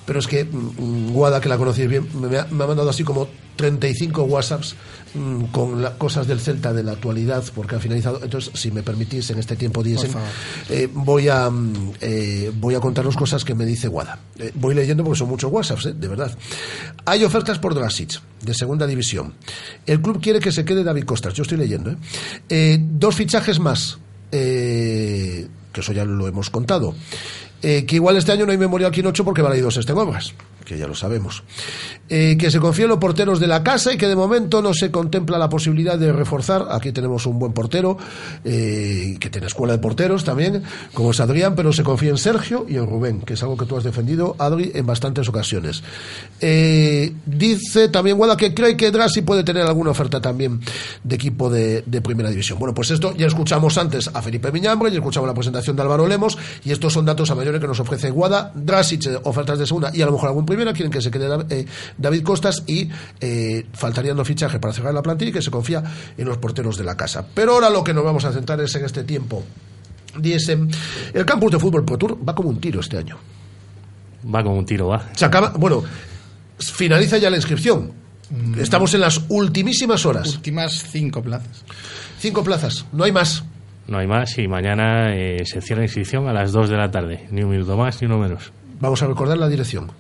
[0.07, 3.04] pero es que mm, Guada, que la conocéis bien, me ha, me ha mandado así
[3.04, 4.74] como 35 WhatsApps
[5.14, 8.20] mm, con la- cosas del Celta de la actualidad, porque ha finalizado.
[8.22, 9.82] Entonces, si me permitís, en este tiempo
[10.12, 10.28] favor.
[10.70, 14.18] eh, voy, a, mm, eh, voy a contaros cosas que me dice Guada.
[14.38, 16.36] Eh, voy leyendo porque son muchos WhatsApps, eh, de verdad.
[17.07, 19.32] Hay ofertas por Drasic, de segunda división.
[19.86, 21.90] El club quiere que se quede David Costas, yo estoy leyendo.
[21.90, 21.96] ¿eh?
[22.48, 23.98] Eh, dos fichajes más,
[25.72, 26.94] que eso ya lo hemos contado.
[27.68, 30.34] Eh, que igual este año no hay memorial Quinocho porque Baleidos está en obras,
[30.66, 31.44] que ya lo sabemos.
[32.08, 34.74] Eh, que se confía en los porteros de la casa y que de momento no
[34.74, 36.66] se contempla la posibilidad de reforzar.
[36.70, 37.96] Aquí tenemos un buen portero,
[38.44, 40.62] eh, que tiene escuela de porteros también,
[40.92, 43.64] como es Adrián, pero se confía en Sergio y en Rubén, que es algo que
[43.64, 45.82] tú has defendido, Adri, en bastantes ocasiones.
[46.40, 50.60] Eh, dice también Guada que cree que Drassi puede tener alguna oferta también
[51.02, 52.58] de equipo de, primera división.
[52.58, 56.06] Bueno, pues esto ya escuchamos antes a Felipe Miñambre, ya escuchamos la presentación de Álvaro
[56.06, 58.52] Lemos, y estos son datos a mayores que nos ofrece Guada.
[58.54, 61.28] Drasic, eh, ofertas de segunda y a lo mejor algún primera, quieren que se quede
[61.50, 62.88] eh, David Costas y
[63.20, 65.82] eh, faltarían los fichajes para cerrar la plantilla y que se confía
[66.16, 67.26] en los porteros de la casa.
[67.34, 69.44] Pero ahora lo que nos vamos a centrar es en este tiempo.
[70.16, 70.68] DSM.
[71.12, 73.18] El campus de fútbol Pro Tour va como un tiro este año.
[74.34, 75.11] Va como un tiro, va.
[75.14, 75.84] Se acaba, bueno,
[76.59, 77.92] finaliza ya la inscripción.
[78.59, 80.34] Estamos en las ultimísimas horas.
[80.34, 81.64] Últimas cinco plazas.
[82.18, 83.44] Cinco plazas, no hay más.
[83.86, 86.90] No hay más y mañana eh, se cierra la inscripción a las 2 de la
[86.90, 87.28] tarde.
[87.30, 88.50] Ni un minuto más ni uno menos.
[88.80, 89.92] Vamos a recordar la dirección.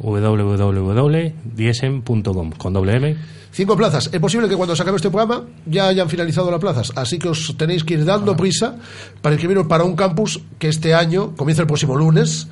[0.00, 3.16] www.diesen.com con doble M.
[3.52, 4.08] Cinco plazas.
[4.12, 6.92] Es posible que cuando se acabe este programa ya hayan finalizado las plazas.
[6.94, 8.76] Así que os tenéis que ir dando prisa
[9.22, 12.48] para inscribiros para un campus que este año, comienza el próximo lunes,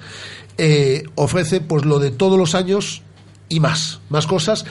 [0.56, 3.02] eh, ofrece pues lo de todos los años
[3.50, 4.00] y más.
[4.08, 4.64] Más cosas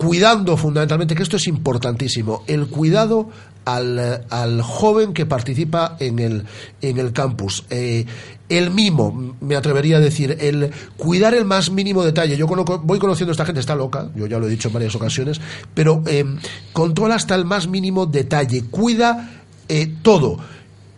[0.00, 3.28] cuidando fundamentalmente, que esto es importantísimo, el cuidado
[3.66, 6.44] al, al joven que participa en el,
[6.80, 7.64] en el campus.
[7.68, 8.06] Eh,
[8.48, 12.38] el mimo, me atrevería a decir, el cuidar el más mínimo detalle.
[12.38, 14.74] Yo conozco- voy conociendo a esta gente, está loca, yo ya lo he dicho en
[14.74, 15.38] varias ocasiones,
[15.74, 16.24] pero eh,
[16.72, 20.38] controla hasta el más mínimo detalle, cuida eh, todo.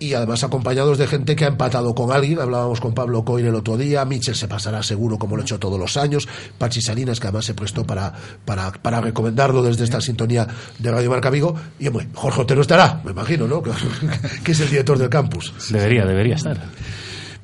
[0.03, 2.41] Y además acompañados de gente que ha empatado con alguien.
[2.41, 4.05] Hablábamos con Pablo Coir el otro día.
[4.05, 6.27] Mitchell se pasará seguro, como lo ha hecho todos los años.
[6.59, 8.13] Pachi Salinas, que además se prestó para,
[8.45, 11.55] para, para recomendarlo desde esta sintonía de Radio Marca Vigo.
[11.79, 13.63] Y hombre, Jorge Otero estará, me imagino, ¿no?
[14.45, 15.55] que es el director del campus.
[15.71, 16.59] Debería, debería estar.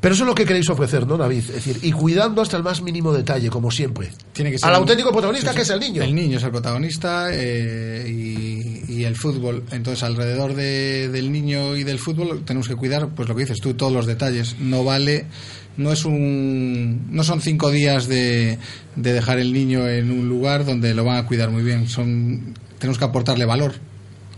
[0.00, 1.38] Pero eso es lo que queréis ofrecer, ¿no, David?
[1.38, 4.10] Es decir, y cuidando hasta el más mínimo detalle, como siempre.
[4.32, 6.02] Tiene que ser Al un- auténtico protagonista, sí, que es el niño.
[6.04, 9.64] El niño es el protagonista eh, y, y el fútbol.
[9.72, 13.58] Entonces, alrededor de- del niño y del fútbol tenemos que cuidar, pues lo que dices
[13.60, 14.54] tú, todos los detalles.
[14.60, 15.26] No vale,
[15.76, 18.56] no es un, no son cinco días de,
[18.94, 21.88] de dejar el niño en un lugar donde lo van a cuidar muy bien.
[21.88, 23.74] Son, tenemos que aportarle valor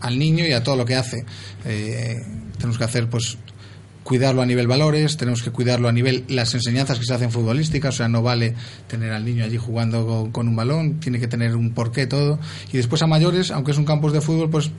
[0.00, 1.26] al niño y a todo lo que hace.
[1.66, 2.16] Eh,
[2.56, 3.36] tenemos que hacer, pues
[4.10, 7.94] cuidarlo a nivel valores, tenemos que cuidarlo a nivel las enseñanzas que se hacen futbolísticas,
[7.94, 8.56] o sea, no vale
[8.88, 12.40] tener al niño allí jugando con, con un balón, tiene que tener un porqué todo.
[12.72, 14.72] Y después a mayores, aunque es un campus de fútbol, pues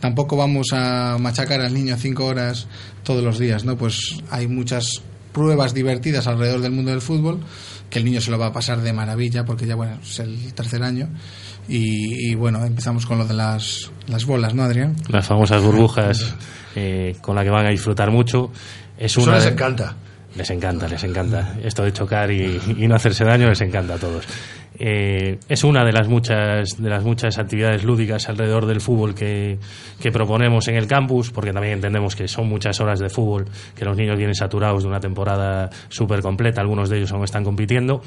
[0.00, 2.66] tampoco vamos a machacar al niño cinco horas
[3.04, 3.76] todos los días, ¿no?
[3.78, 7.38] Pues hay muchas pruebas divertidas alrededor del mundo del fútbol
[7.90, 10.52] que el niño se lo va a pasar de maravilla porque ya bueno es el
[10.52, 11.10] tercer año
[11.68, 16.36] y, y, bueno empezamos con lo de las, las bolas no Adrián Las famosas burbujas
[16.74, 18.50] eh, con la que van a disfrutar mucho.
[18.98, 19.94] Es Eso una les de- encanta.
[20.36, 21.54] Les encanta, les encanta.
[21.62, 24.24] Esto de chocar y, y no hacerse daño les encanta a todos.
[24.76, 29.58] Eh, es una de las muchas de las muchas actividades lúdicas alrededor del fútbol que,
[30.00, 33.44] que proponemos en el campus, porque también entendemos que son muchas horas de fútbol,
[33.76, 37.44] que los niños vienen saturados de una temporada súper completa, algunos de ellos aún están
[37.44, 38.02] compitiendo.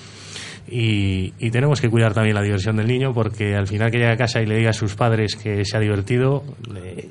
[0.70, 4.12] Y, y tenemos que cuidar también la diversión del niño, porque al final que llega
[4.12, 6.44] a casa y le diga a sus padres que se ha divertido,
[6.74, 7.08] le-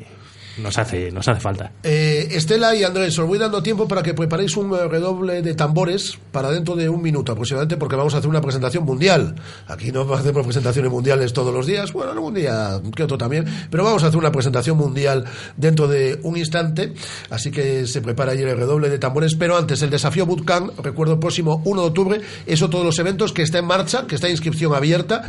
[0.59, 1.73] nos hace, nos hace falta.
[1.83, 5.55] Eh, Estela y Andrés, os voy dando tiempo para que preparéis un eh, redoble de
[5.55, 9.35] tambores para dentro de un minuto aproximadamente, porque vamos a hacer una presentación mundial.
[9.69, 13.85] Aquí no hacemos presentaciones mundiales todos los días, bueno, algún día que otro también, pero
[13.85, 15.25] vamos a hacer una presentación mundial
[15.57, 16.95] dentro de un instante,
[17.31, 19.35] así que se prepara ahí el redoble de tambores.
[19.35, 23.43] Pero antes, el desafío Bootcamp, recuerdo próximo 1 de octubre, eso todos los eventos que
[23.43, 25.23] está en marcha, que está inscripción abierta,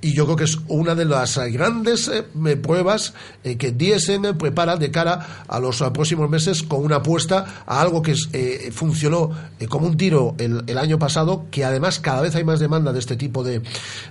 [0.00, 2.24] y yo creo que es una de las grandes eh,
[2.56, 3.14] pruebas
[3.44, 4.34] eh, que Diesen eh,
[4.78, 9.30] de cara a los eh, próximos meses con una apuesta a algo que eh, funcionó
[9.60, 12.98] eh, como un tiro el, año pasado, que además cada vez hay más demanda de
[12.98, 13.62] este tipo de-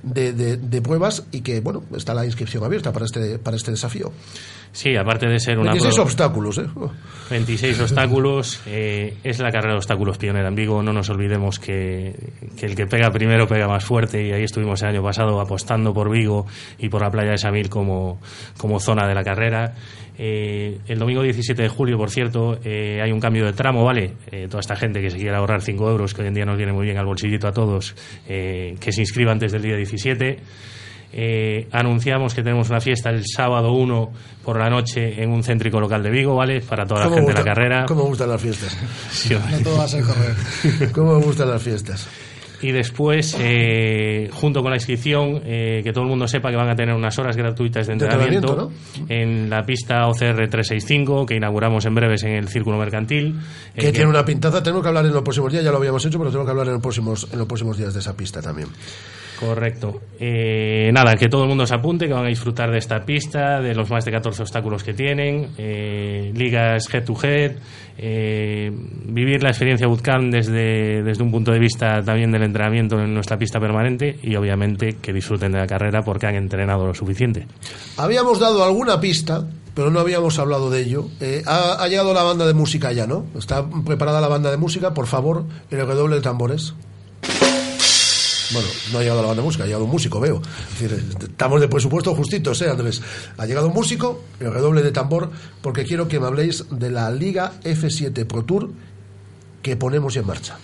[0.04, 4.12] de pruebas y que, bueno, está la inscripción abierta para este, para este desafío.
[4.74, 6.66] Sí, aparte de ser una 26 prueba- obstáculos, ¿eh?
[6.76, 6.92] Oh.
[7.30, 8.62] 26 obstáculos.
[8.66, 10.82] eh, es la carrera de obstáculos pionera en Vigo.
[10.82, 12.14] No nos olvidemos que,
[12.58, 14.26] que el que pega primero pega más fuerte.
[14.26, 16.46] Y ahí estuvimos el año pasado apostando por Vigo
[16.80, 18.20] y por la playa de Samil como,
[18.58, 19.74] como zona de la carrera.
[20.18, 24.14] Eh, el domingo 17 de julio, por cierto, eh, hay un cambio de tramo, ¿vale?
[24.32, 26.58] Eh, toda esta gente que se quiera ahorrar 5 euros, que hoy en día nos
[26.58, 27.96] viene muy bien al bolsillito a todos,
[28.28, 30.38] que se inscriba antes del día 17.
[31.14, 34.12] Eh, anunciamos que tenemos una fiesta el sábado 1
[34.44, 36.62] por la noche en un céntrico local de Vigo, ¿vale?
[36.62, 37.86] Para toda la ¿Cómo gente de la gusta- carrera.
[37.86, 38.78] ¿Cómo me gustan las fiestas?
[39.12, 42.08] Sí, no todo va a ser correr ¿Cómo me gustan las fiestas?
[42.64, 46.70] Y después, eh, junto con la inscripción, eh, que todo el mundo sepa que van
[46.70, 51.36] a tener unas horas gratuitas de De entrenamiento, entrenamiento, en la pista OCR 365, que
[51.38, 53.40] inauguramos en breves en el Círculo Mercantil.
[53.76, 56.06] eh, Que tiene una pintaza, tenemos que hablar en los próximos días, ya lo habíamos
[56.06, 58.44] hecho, pero tenemos que hablar en los próximos, en los próximos días de esa pista
[58.44, 58.68] también.
[59.42, 60.02] Correcto.
[60.20, 63.60] Eh, nada, que todo el mundo se apunte, que van a disfrutar de esta pista,
[63.60, 67.54] de los más de 14 obstáculos que tienen, eh, ligas head to head,
[67.98, 73.16] eh, vivir la experiencia bootcamp desde, desde un punto de vista también del entrenamiento en
[73.16, 77.48] nuestra pista permanente y obviamente que disfruten de la carrera porque han entrenado lo suficiente.
[77.98, 81.08] Habíamos dado alguna pista, pero no habíamos hablado de ello.
[81.48, 83.26] Ha, ha llegado la banda de música ya, ¿no?
[83.36, 86.76] Está preparada la banda de música, por favor, el redoble de tambores.
[88.54, 90.42] Bueno, no ha llegado la banda música, ha llegado un músico, veo.
[90.74, 93.02] Es decir, estamos de presupuesto justitos, ¿eh, Andrés?
[93.38, 95.32] Ha llegado un músico, el redoble de tambor,
[95.62, 98.72] porque quiero que me habléis de la Liga F7 Pro Tour
[99.62, 100.58] que ponemos en marcha.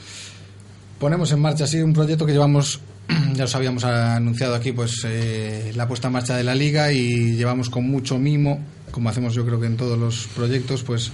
[0.99, 2.81] Ponemos en marcha así un proyecto que llevamos,
[3.33, 7.35] ya os habíamos anunciado aquí, pues eh, la puesta en marcha de la liga y
[7.35, 8.59] llevamos con mucho mimo,
[8.91, 11.11] como hacemos yo creo que en todos los proyectos, pues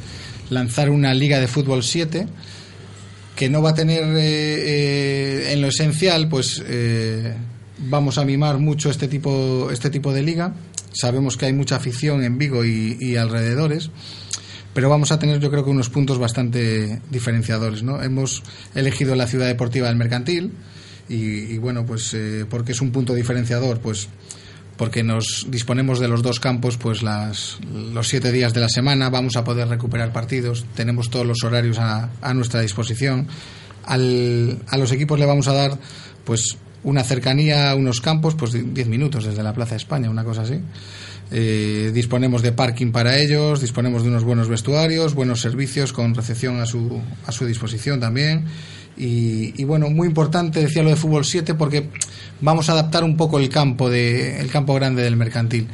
[0.49, 2.27] lanzar una liga de fútbol 7
[3.49, 7.33] no va a tener eh, eh, en lo esencial, pues eh,
[7.79, 10.53] vamos a mimar mucho este tipo, este tipo de liga.
[10.93, 13.89] Sabemos que hay mucha afición en Vigo y, alrededores,
[14.73, 17.81] pero vamos a tener yo creo que unos puntos bastante diferenciadores.
[17.81, 18.01] ¿no?
[18.01, 18.43] Hemos
[18.75, 20.51] elegido la ciudad deportiva del Mercantil
[21.09, 22.15] y, y bueno, pues
[22.49, 24.07] porque es un punto diferenciador, pues
[24.77, 29.09] porque nos disponemos de los dos campos pues las, los siete días de la semana,
[29.09, 33.27] vamos a poder recuperar partidos, tenemos todos los horarios a, a nuestra disposición.
[33.85, 35.77] Al, a los equipos le vamos a dar
[36.23, 40.23] pues una cercanía a unos campos, pues 10 minutos desde la Plaza de España, una
[40.23, 40.59] cosa así.
[41.31, 46.59] Eh, disponemos de parking para ellos, disponemos de unos buenos vestuarios, buenos servicios con recepción
[46.59, 48.45] a su, a su disposición también.
[48.95, 51.89] Y, y, bueno, muy importante, decía lo de fútbol 7, porque
[52.41, 55.67] vamos a adaptar un poco el campo, de, el campo grande del mercantil.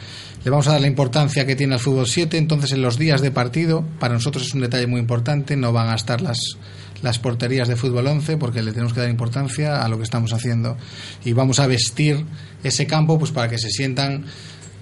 [0.44, 3.22] Le vamos a dar la importancia que tiene al fútbol 7, entonces en los días
[3.22, 6.58] de partido, para nosotros es un detalle muy importante, no van a estar las,
[7.02, 10.34] las porterías de fútbol 11 porque le tenemos que dar importancia a lo que estamos
[10.34, 10.78] haciendo
[11.24, 12.26] y vamos a vestir
[12.64, 14.26] ese campo pues para que se sientan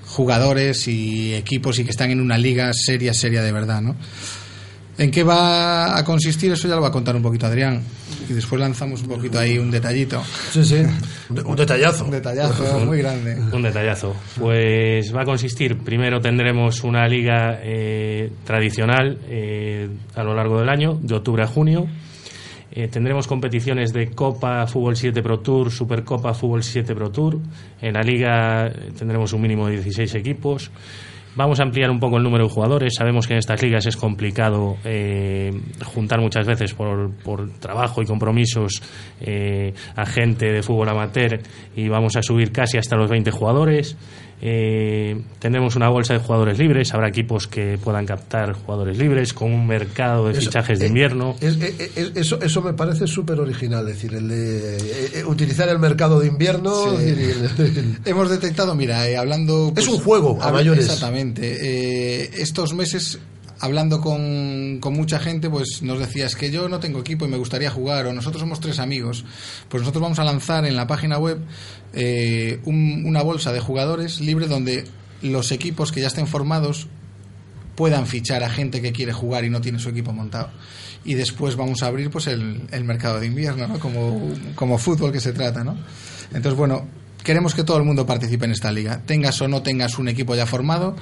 [0.05, 3.95] jugadores y equipos y que están en una liga seria, seria de verdad, ¿no?
[4.97, 6.51] ¿En qué va a consistir?
[6.51, 7.83] Eso ya lo va a contar un poquito Adrián.
[8.27, 10.23] Y después lanzamos un poquito ahí un detallito.
[10.51, 10.83] Sí, sí.
[11.29, 12.05] Un detallazo.
[12.05, 13.37] Un detallazo muy grande.
[13.53, 14.15] Un detallazo.
[14.39, 20.69] Pues va a consistir, primero tendremos una liga eh, tradicional eh, a lo largo del
[20.69, 21.87] año, de octubre a junio.
[22.71, 27.39] Eh, tendremos competiciones de Copa Fútbol 7 Pro Tour, Supercopa Fútbol 7 Pro Tour.
[27.81, 30.71] En la liga tendremos un mínimo de 16 equipos.
[31.37, 32.95] Vamos a ampliar un poco el número de jugadores.
[32.97, 35.51] Sabemos que en estas ligas es complicado eh,
[35.85, 38.81] juntar muchas veces por, por, trabajo y compromisos
[39.21, 41.39] eh, a gente de fútbol amateur
[41.75, 43.95] y vamos a subir casi hasta los 20 jugadores.
[44.39, 49.51] Eh, tendremos una bolsa de jugadores libres, habrá equipos que puedan captar jugadores libres con
[49.51, 51.35] un mercado de Eso, fichajes de eh, invierno.
[51.41, 55.23] es- eh, eh, eso, eso me parece súper original, es decir, el de eh, eh,
[55.25, 56.97] utilizar el mercado de invierno.
[56.97, 57.03] Sí.
[57.05, 57.19] y el-
[57.77, 59.73] el- Hemos detectado, mira, eh, hablando...
[59.75, 60.85] Es un juego a mayores.
[60.85, 61.57] Exactamente.
[62.23, 63.17] Eh, estos meses,
[63.59, 67.37] hablando con, con mucha gente, pues nos decías que yo no tengo equipo y me
[67.37, 69.25] gustaría jugar, o nosotros somos tres amigos.
[69.69, 71.39] Pues nosotros vamos a lanzar en la página web
[71.93, 74.85] eh, un- una bolsa de jugadores libre donde
[75.21, 76.87] los equipos que ya estén formados
[77.75, 80.49] puedan fichar a gente que quiere jugar y no tiene su equipo montado.
[81.05, 83.79] Y después vamos a abrir pues el, el mercado de invierno, ¿no?
[83.79, 85.77] Como, como fútbol que se trata, ¿no?
[86.33, 86.85] Entonces, bueno,
[87.23, 89.01] queremos que todo el mundo participe en esta liga.
[89.05, 90.95] Tengas o no tengas un equipo ya formado,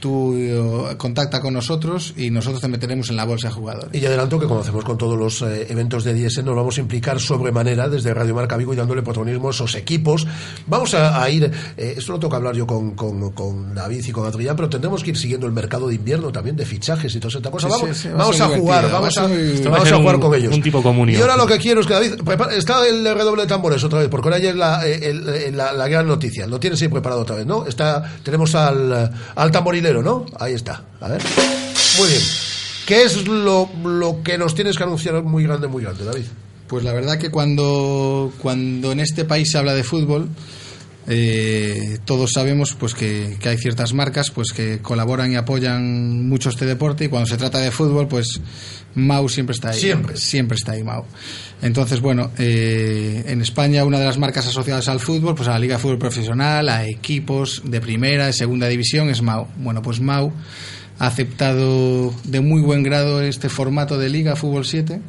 [0.00, 4.02] tú eh, contacta con nosotros y nosotros te meteremos en la bolsa de jugadores.
[4.02, 6.80] Y adelanto que como hacemos con todos los eh, eventos de DSN, nos vamos a
[6.80, 10.26] implicar sobremanera desde Radio Marca Vigo y dándole protagonismo a esos equipos.
[10.66, 11.44] Vamos a, a ir,
[11.76, 14.68] eh, esto lo tengo que hablar yo con, con, con David y con Adrián, pero
[14.68, 17.68] tendremos que ir siguiendo el mercado de invierno también de fichajes y toda esta cosa.
[17.68, 20.14] Sí, vamos sí, sí, va a vamos a jugar, vamos va a muy- vamos jugar
[20.16, 20.54] un- con ellos.
[20.54, 21.18] un tipo comunio.
[21.18, 23.98] Y ahora lo que quiero es que David, prepara- está el redoble de tambores otra
[24.00, 26.46] vez, porque ahora ya es la, eh, el- el- la, la gran noticia.
[26.46, 27.66] Lo tienes ahí preparado otra vez, ¿no?
[27.66, 29.50] Está, tenemos al, al
[29.92, 30.26] tamborilero, ¿no?
[30.38, 30.82] Ahí está.
[31.00, 31.22] A ver.
[31.98, 32.22] Muy bien.
[32.86, 36.24] ¿Qué es lo, lo que nos tienes que anunciar muy grande, muy grande, David?
[36.66, 40.28] Pues la verdad que cuando, cuando en este país se habla de fútbol,
[41.08, 46.50] eh, todos sabemos pues que, que hay ciertas marcas pues que colaboran y apoyan mucho
[46.50, 48.40] este deporte y cuando se trata de fútbol pues
[48.94, 50.16] Mau siempre está ahí Siempre.
[50.16, 51.04] siempre está ahí Mau
[51.62, 55.58] entonces bueno eh, en España una de las marcas asociadas al fútbol pues a la
[55.58, 60.00] Liga de Fútbol Profesional a equipos de primera de segunda división es Mau bueno pues
[60.00, 60.32] Mau
[60.98, 65.00] ha aceptado de muy buen grado este formato de Liga Fútbol 7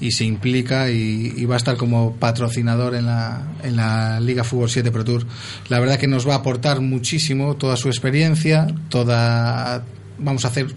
[0.00, 4.68] y se implica y, va a estar como patrocinador en la, en la Liga Fútbol
[4.68, 5.26] 7 Pro Tour.
[5.68, 9.84] La verdad que nos va a aportar muchísimo toda su experiencia, toda
[10.18, 10.74] vamos a hacer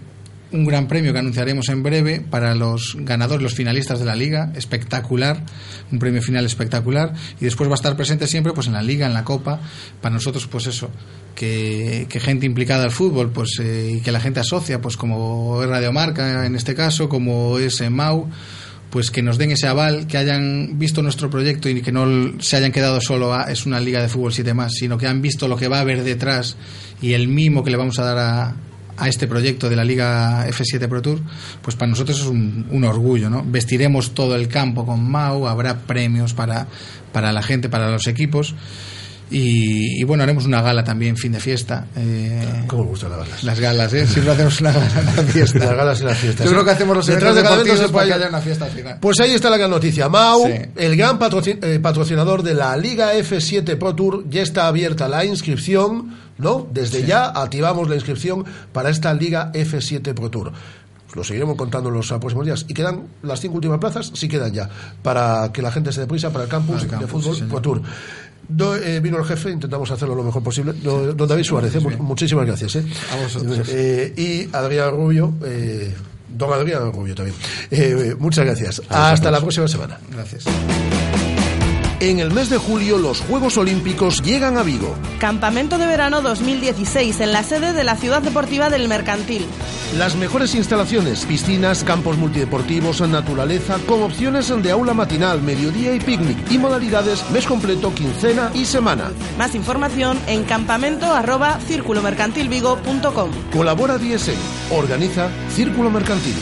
[0.52, 4.52] un gran premio que anunciaremos en breve para los ganadores, los finalistas de la liga,
[4.56, 5.44] espectacular,
[5.92, 7.14] un premio final espectacular.
[7.40, 9.60] Y después va a estar presente siempre pues en la liga, en la copa,
[10.00, 10.90] para nosotros pues eso,
[11.34, 15.68] que, gente implicada al fútbol pues eh, y que la gente asocia pues como es
[15.68, 18.28] Radio Marca en este caso, como es eh, Mau,
[18.90, 22.56] pues que nos den ese aval, que hayan visto nuestro proyecto y que no se
[22.56, 25.46] hayan quedado solo a es una liga de fútbol 7 más, sino que han visto
[25.46, 26.56] lo que va a haber detrás
[27.00, 28.56] y el mimo que le vamos a dar a,
[29.00, 31.20] a este proyecto de la Liga F7 Pro Tour,
[31.62, 33.42] pues para nosotros es un, un orgullo, ¿no?
[33.44, 36.66] Vestiremos todo el campo con Mau, habrá premios para,
[37.12, 38.54] para la gente, para los equipos.
[39.32, 41.86] Y, y bueno, haremos una gala también, fin de fiesta.
[41.96, 43.44] Eh, ¿Cómo me gustan las galas?
[43.44, 44.04] Las galas, ¿eh?
[44.08, 45.58] Siempre hacemos una gala, una fiesta.
[45.60, 46.44] Las galas y las fiestas.
[46.46, 48.72] Yo creo que hacemos los Detrás de cada evento para que haya una fiesta al
[48.72, 48.98] final.
[49.00, 50.08] Pues ahí está la gran noticia.
[50.08, 50.52] Mau, Sí.
[50.76, 55.24] el gran patrocin- eh, patrocinador de la Liga F7 Pro Tour, ya está abierta la
[55.24, 56.66] inscripción, ¿no?
[56.72, 60.52] Desde ya activamos la inscripción para esta Liga F7 Pro Tour.
[61.14, 62.64] lo seguiremos contando en los próximos días.
[62.68, 64.68] Y quedan las cinco últimas plazas, sí quedan ya,
[65.02, 67.42] para que la gente se deprisa para el campus, de fútbol sí.
[67.48, 67.82] Pro Tour.
[68.48, 70.72] Do- eh, vino el jefe, intentamos hacerlo lo mejor posible.
[70.72, 72.76] Do- don David Suárez, eh, mu- muchísimas gracias.
[72.76, 72.84] eh.
[73.12, 73.68] A vosotros.
[73.68, 75.32] Y Adrián Rubio,
[76.36, 77.36] don Adrián Rubio también.
[78.18, 78.82] Muchas gracias.
[78.88, 79.98] Hasta la próxima semana.
[80.12, 80.44] Gracias.
[82.00, 84.96] En el mes de julio los Juegos Olímpicos llegan a Vigo.
[85.18, 89.44] Campamento de verano 2016 en la sede de la Ciudad Deportiva del Mercantil.
[89.98, 96.38] Las mejores instalaciones, piscinas, campos multideportivos, naturaleza, con opciones de aula matinal, mediodía y picnic
[96.50, 99.12] y modalidades mes completo, quincena y semana.
[99.36, 103.30] Más información en campamento arroba círculomercantilvigo.com.
[103.52, 104.34] Colabora DSE,
[104.70, 106.36] organiza Círculo Mercantil.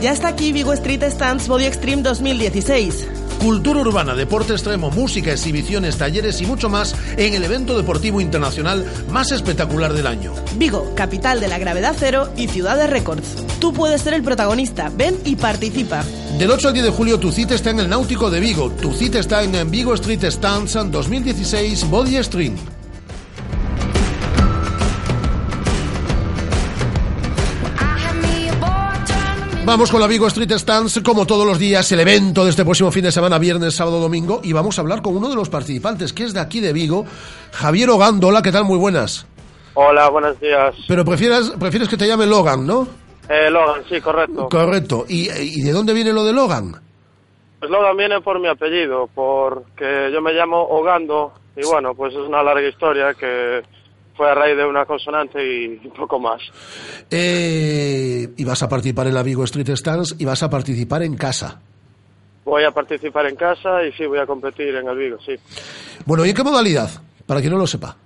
[0.00, 3.23] Ya está aquí Vigo Street Stands Body Extreme 2016.
[3.44, 8.86] Cultura urbana, deporte extremo, música, exhibiciones, talleres y mucho más en el evento deportivo internacional
[9.10, 10.32] más espectacular del año.
[10.56, 13.36] Vigo, capital de la gravedad cero y ciudad de récords.
[13.60, 14.90] Tú puedes ser el protagonista.
[14.96, 16.02] Ven y participa.
[16.38, 18.70] Del 8 al 10 de julio tu cita está en el Náutico de Vigo.
[18.70, 22.56] Tu cita está en Vigo Street Stands 2016 Body Stream.
[29.66, 32.92] Vamos con la Vigo Street Stands, como todos los días, el evento de este próximo
[32.92, 36.12] fin de semana, viernes, sábado, domingo, y vamos a hablar con uno de los participantes,
[36.12, 37.06] que es de aquí de Vigo,
[37.50, 38.28] Javier Ogando.
[38.28, 38.64] Hola, ¿qué tal?
[38.64, 39.26] Muy buenas.
[39.72, 40.74] Hola, buenos días.
[40.86, 42.86] Pero prefieres, prefieres que te llame Logan, ¿no?
[43.26, 44.48] Eh, Logan, sí, correcto.
[44.50, 45.06] Correcto.
[45.08, 46.72] ¿Y, ¿Y de dónde viene lo de Logan?
[47.58, 52.20] Pues Logan viene por mi apellido, porque yo me llamo Ogando, y bueno, pues es
[52.20, 53.62] una larga historia que
[54.16, 56.40] fue a raíz de una consonante y poco más.
[57.10, 61.16] Eh, y vas a participar en la Vigo Street Stands y vas a participar en
[61.16, 61.60] casa.
[62.44, 65.34] Voy a participar en casa y sí, voy a competir en el Vigo, sí.
[66.04, 66.90] Bueno, ¿y en qué modalidad?
[67.26, 67.96] Para quien no lo sepa.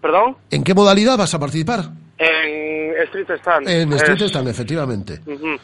[0.00, 0.36] ¿Perdón?
[0.50, 1.84] ¿En qué modalidad vas a participar?
[2.18, 3.68] En Street Stand.
[3.68, 5.20] En Street Es- Stand, efectivamente.
[5.26, 5.56] Ujú.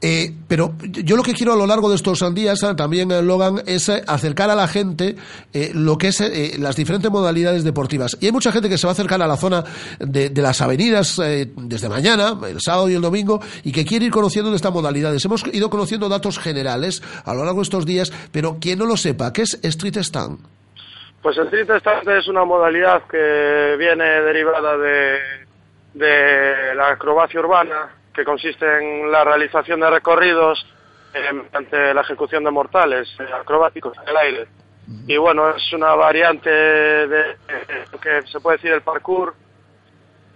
[0.00, 3.20] Eh, pero yo lo que quiero a lo largo de estos días, eh, también, eh,
[3.20, 5.16] Logan, es eh, acercar a la gente
[5.52, 8.16] eh, lo que es eh, las diferentes modalidades deportivas.
[8.20, 9.64] Y hay mucha gente que se va a acercar a la zona
[9.98, 11.20] de, de las avenidas
[11.56, 15.24] desde mañana, el sábado y el domingo, y que quiere ir conociendo de estas modalidades.
[15.24, 18.96] Hemos ido conociendo datos generales a lo largo de estos días, pero quien no lo
[18.96, 20.38] sepa, ¿qué es Street Stand?
[21.22, 25.18] Pues Street Stand es una modalidad que viene derivada de,
[25.94, 30.66] de la acrobacia urbana, que consiste en la realización de recorridos
[31.14, 34.48] eh, mediante la ejecución de mortales eh, acrobáticos en el aire.
[35.06, 37.36] Y bueno, es una variante de, de
[37.92, 39.34] lo que se puede decir el parkour.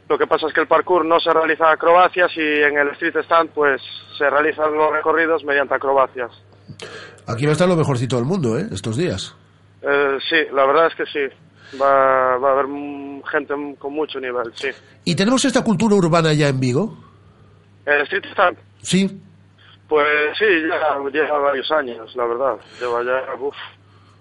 [0.08, 3.16] Lo que pasa es que el parkour no se realiza acrobacias y en el street
[3.24, 3.82] stand pues
[4.16, 6.30] se realizan los recorridos mediante acrobacias.
[7.26, 8.66] Aquí va a estar lo mejorcito del mundo, ¿eh?
[8.70, 9.34] Estos días.
[9.82, 11.78] Eh, sí, la verdad es que sí.
[11.80, 12.66] Va, va a haber
[13.30, 14.68] gente con mucho nivel, sí.
[15.04, 17.11] ¿Y tenemos esta cultura urbana ya en Vigo?
[17.86, 19.20] El street stand, Sí.
[19.88, 20.06] pues
[20.38, 22.56] sí, ya lleva varios años, la verdad.
[22.80, 23.54] Lleva ya, uf.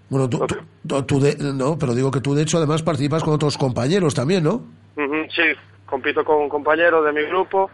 [0.09, 0.57] Bueno, tú, tú-
[0.87, 4.13] tú- tú de- no, pero digo que tú de hecho además participas con otros compañeros
[4.13, 4.63] también, ¿no?
[4.95, 5.43] Sí,
[5.85, 7.69] compito con un compañero de mi grupo,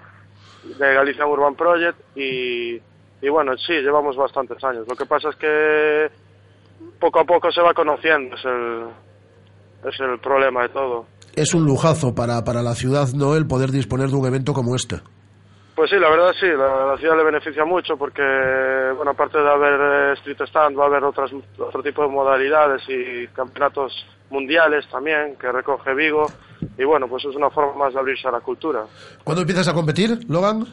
[0.64, 2.76] de Galicia Urban Project, y,
[3.22, 4.86] y bueno, sí, llevamos bastantes años.
[4.88, 6.10] Lo que pasa es que
[7.00, 8.84] poco a poco se va conociendo, es el,
[9.92, 11.06] es el problema de todo.
[11.36, 13.36] Es un lujazo para, para la ciudad, ¿no?
[13.36, 14.98] El poder disponer de un evento como este.
[15.78, 18.24] Pues sí, la verdad sí, la, la ciudad le beneficia mucho porque,
[18.96, 22.82] bueno, aparte de haber eh, street stand, va a haber otras, otro tipo de modalidades
[22.88, 23.94] y campeonatos
[24.32, 26.26] mundiales también que recoge Vigo
[26.80, 28.86] y bueno, pues es una forma más de abrirse a la cultura.
[29.24, 30.66] ¿Cuándo empiezas a competir, Logan?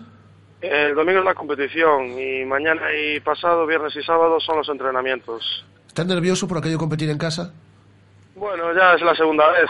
[0.63, 5.67] El domingo es la competición y mañana y pasado, viernes y sábado, son los entrenamientos.
[5.87, 7.53] ¿Estás nervioso por aquello de competir en casa?
[8.35, 9.69] Bueno, ya es la segunda vez.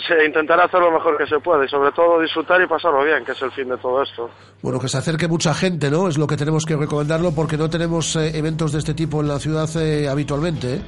[0.00, 3.24] Se intentará hacer lo mejor que se puede y sobre todo disfrutar y pasarlo bien,
[3.24, 4.30] que es el fin de todo esto.
[4.62, 6.08] Bueno, que se acerque mucha gente, ¿no?
[6.08, 9.28] Es lo que tenemos que recomendarlo porque no tenemos eh, eventos de este tipo en
[9.28, 10.80] la ciudad eh, habitualmente, ¿eh?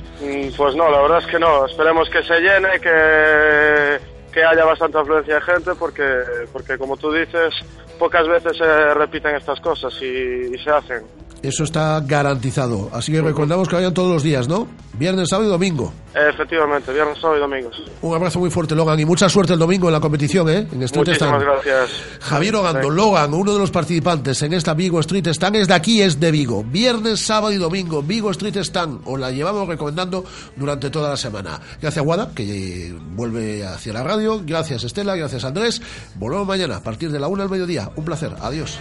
[0.50, 1.66] Mm, Pues no, la verdad es que no.
[1.66, 6.04] Esperemos que se llene, que, que haya bastante afluencia de gente, porque,
[6.52, 7.54] porque como tú dices,
[7.98, 11.02] pocas veces se repiten estas cosas y, y se hacen.
[11.40, 12.90] Eso está garantizado.
[12.92, 14.66] Así que recomendamos que vayan todos los días, ¿no?
[14.94, 15.92] Viernes, sábado y domingo.
[16.12, 17.80] Efectivamente, viernes, sábado y domingos.
[18.02, 20.66] Un abrazo muy fuerte, Logan, y mucha suerte el domingo en la competición, ¿eh?
[20.72, 21.44] En Street Muchísimas Stand.
[21.64, 21.90] gracias.
[22.22, 26.02] Javier Ogando, Logan, uno de los participantes en esta Vigo Street Stand, es de aquí,
[26.02, 26.64] es de Vigo.
[26.64, 29.02] Viernes, sábado y domingo, Vigo Street Stand.
[29.04, 30.24] Os la llevamos recomendando
[30.56, 31.60] durante toda la semana.
[31.80, 34.27] Gracias, Guada, que vuelve hacia la radio.
[34.36, 35.16] Gracias, Estela.
[35.16, 35.80] Gracias, Andrés.
[36.16, 37.90] Volvemos mañana a partir de la una al mediodía.
[37.96, 38.34] Un placer.
[38.40, 38.78] Adiós.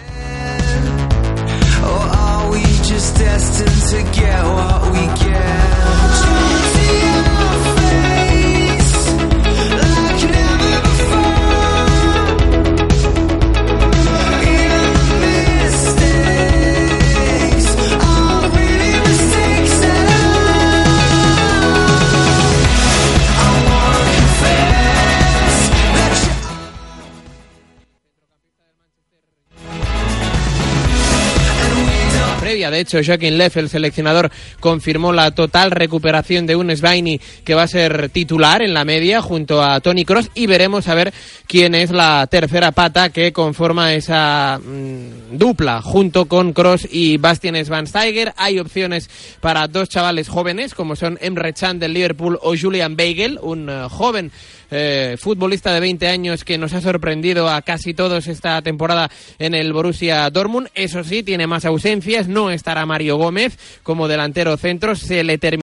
[32.58, 32.72] Día.
[32.72, 37.64] De hecho, Joaquín Leff, el seleccionador, confirmó la total recuperación de un Svaini que va
[37.64, 41.14] a ser titular en la media junto a Tony Cross y veremos a ver
[41.46, 47.64] quién es la tercera pata que conforma esa mm, dupla junto con Cross y Bastian
[47.64, 48.34] Schweinsteiger.
[48.38, 53.38] Hay opciones para dos chavales jóvenes como son Emre Can del Liverpool o Julian Beigel,
[53.42, 54.32] un eh, joven
[54.72, 59.10] eh, futbolista de 20 años que nos ha sorprendido a casi todos esta temporada
[59.40, 60.70] en el Borussia Dortmund.
[60.76, 62.28] Eso sí, tiene más ausencias.
[62.28, 64.96] No estará Mario Gómez como delantero centro.
[64.96, 65.48] Se le termina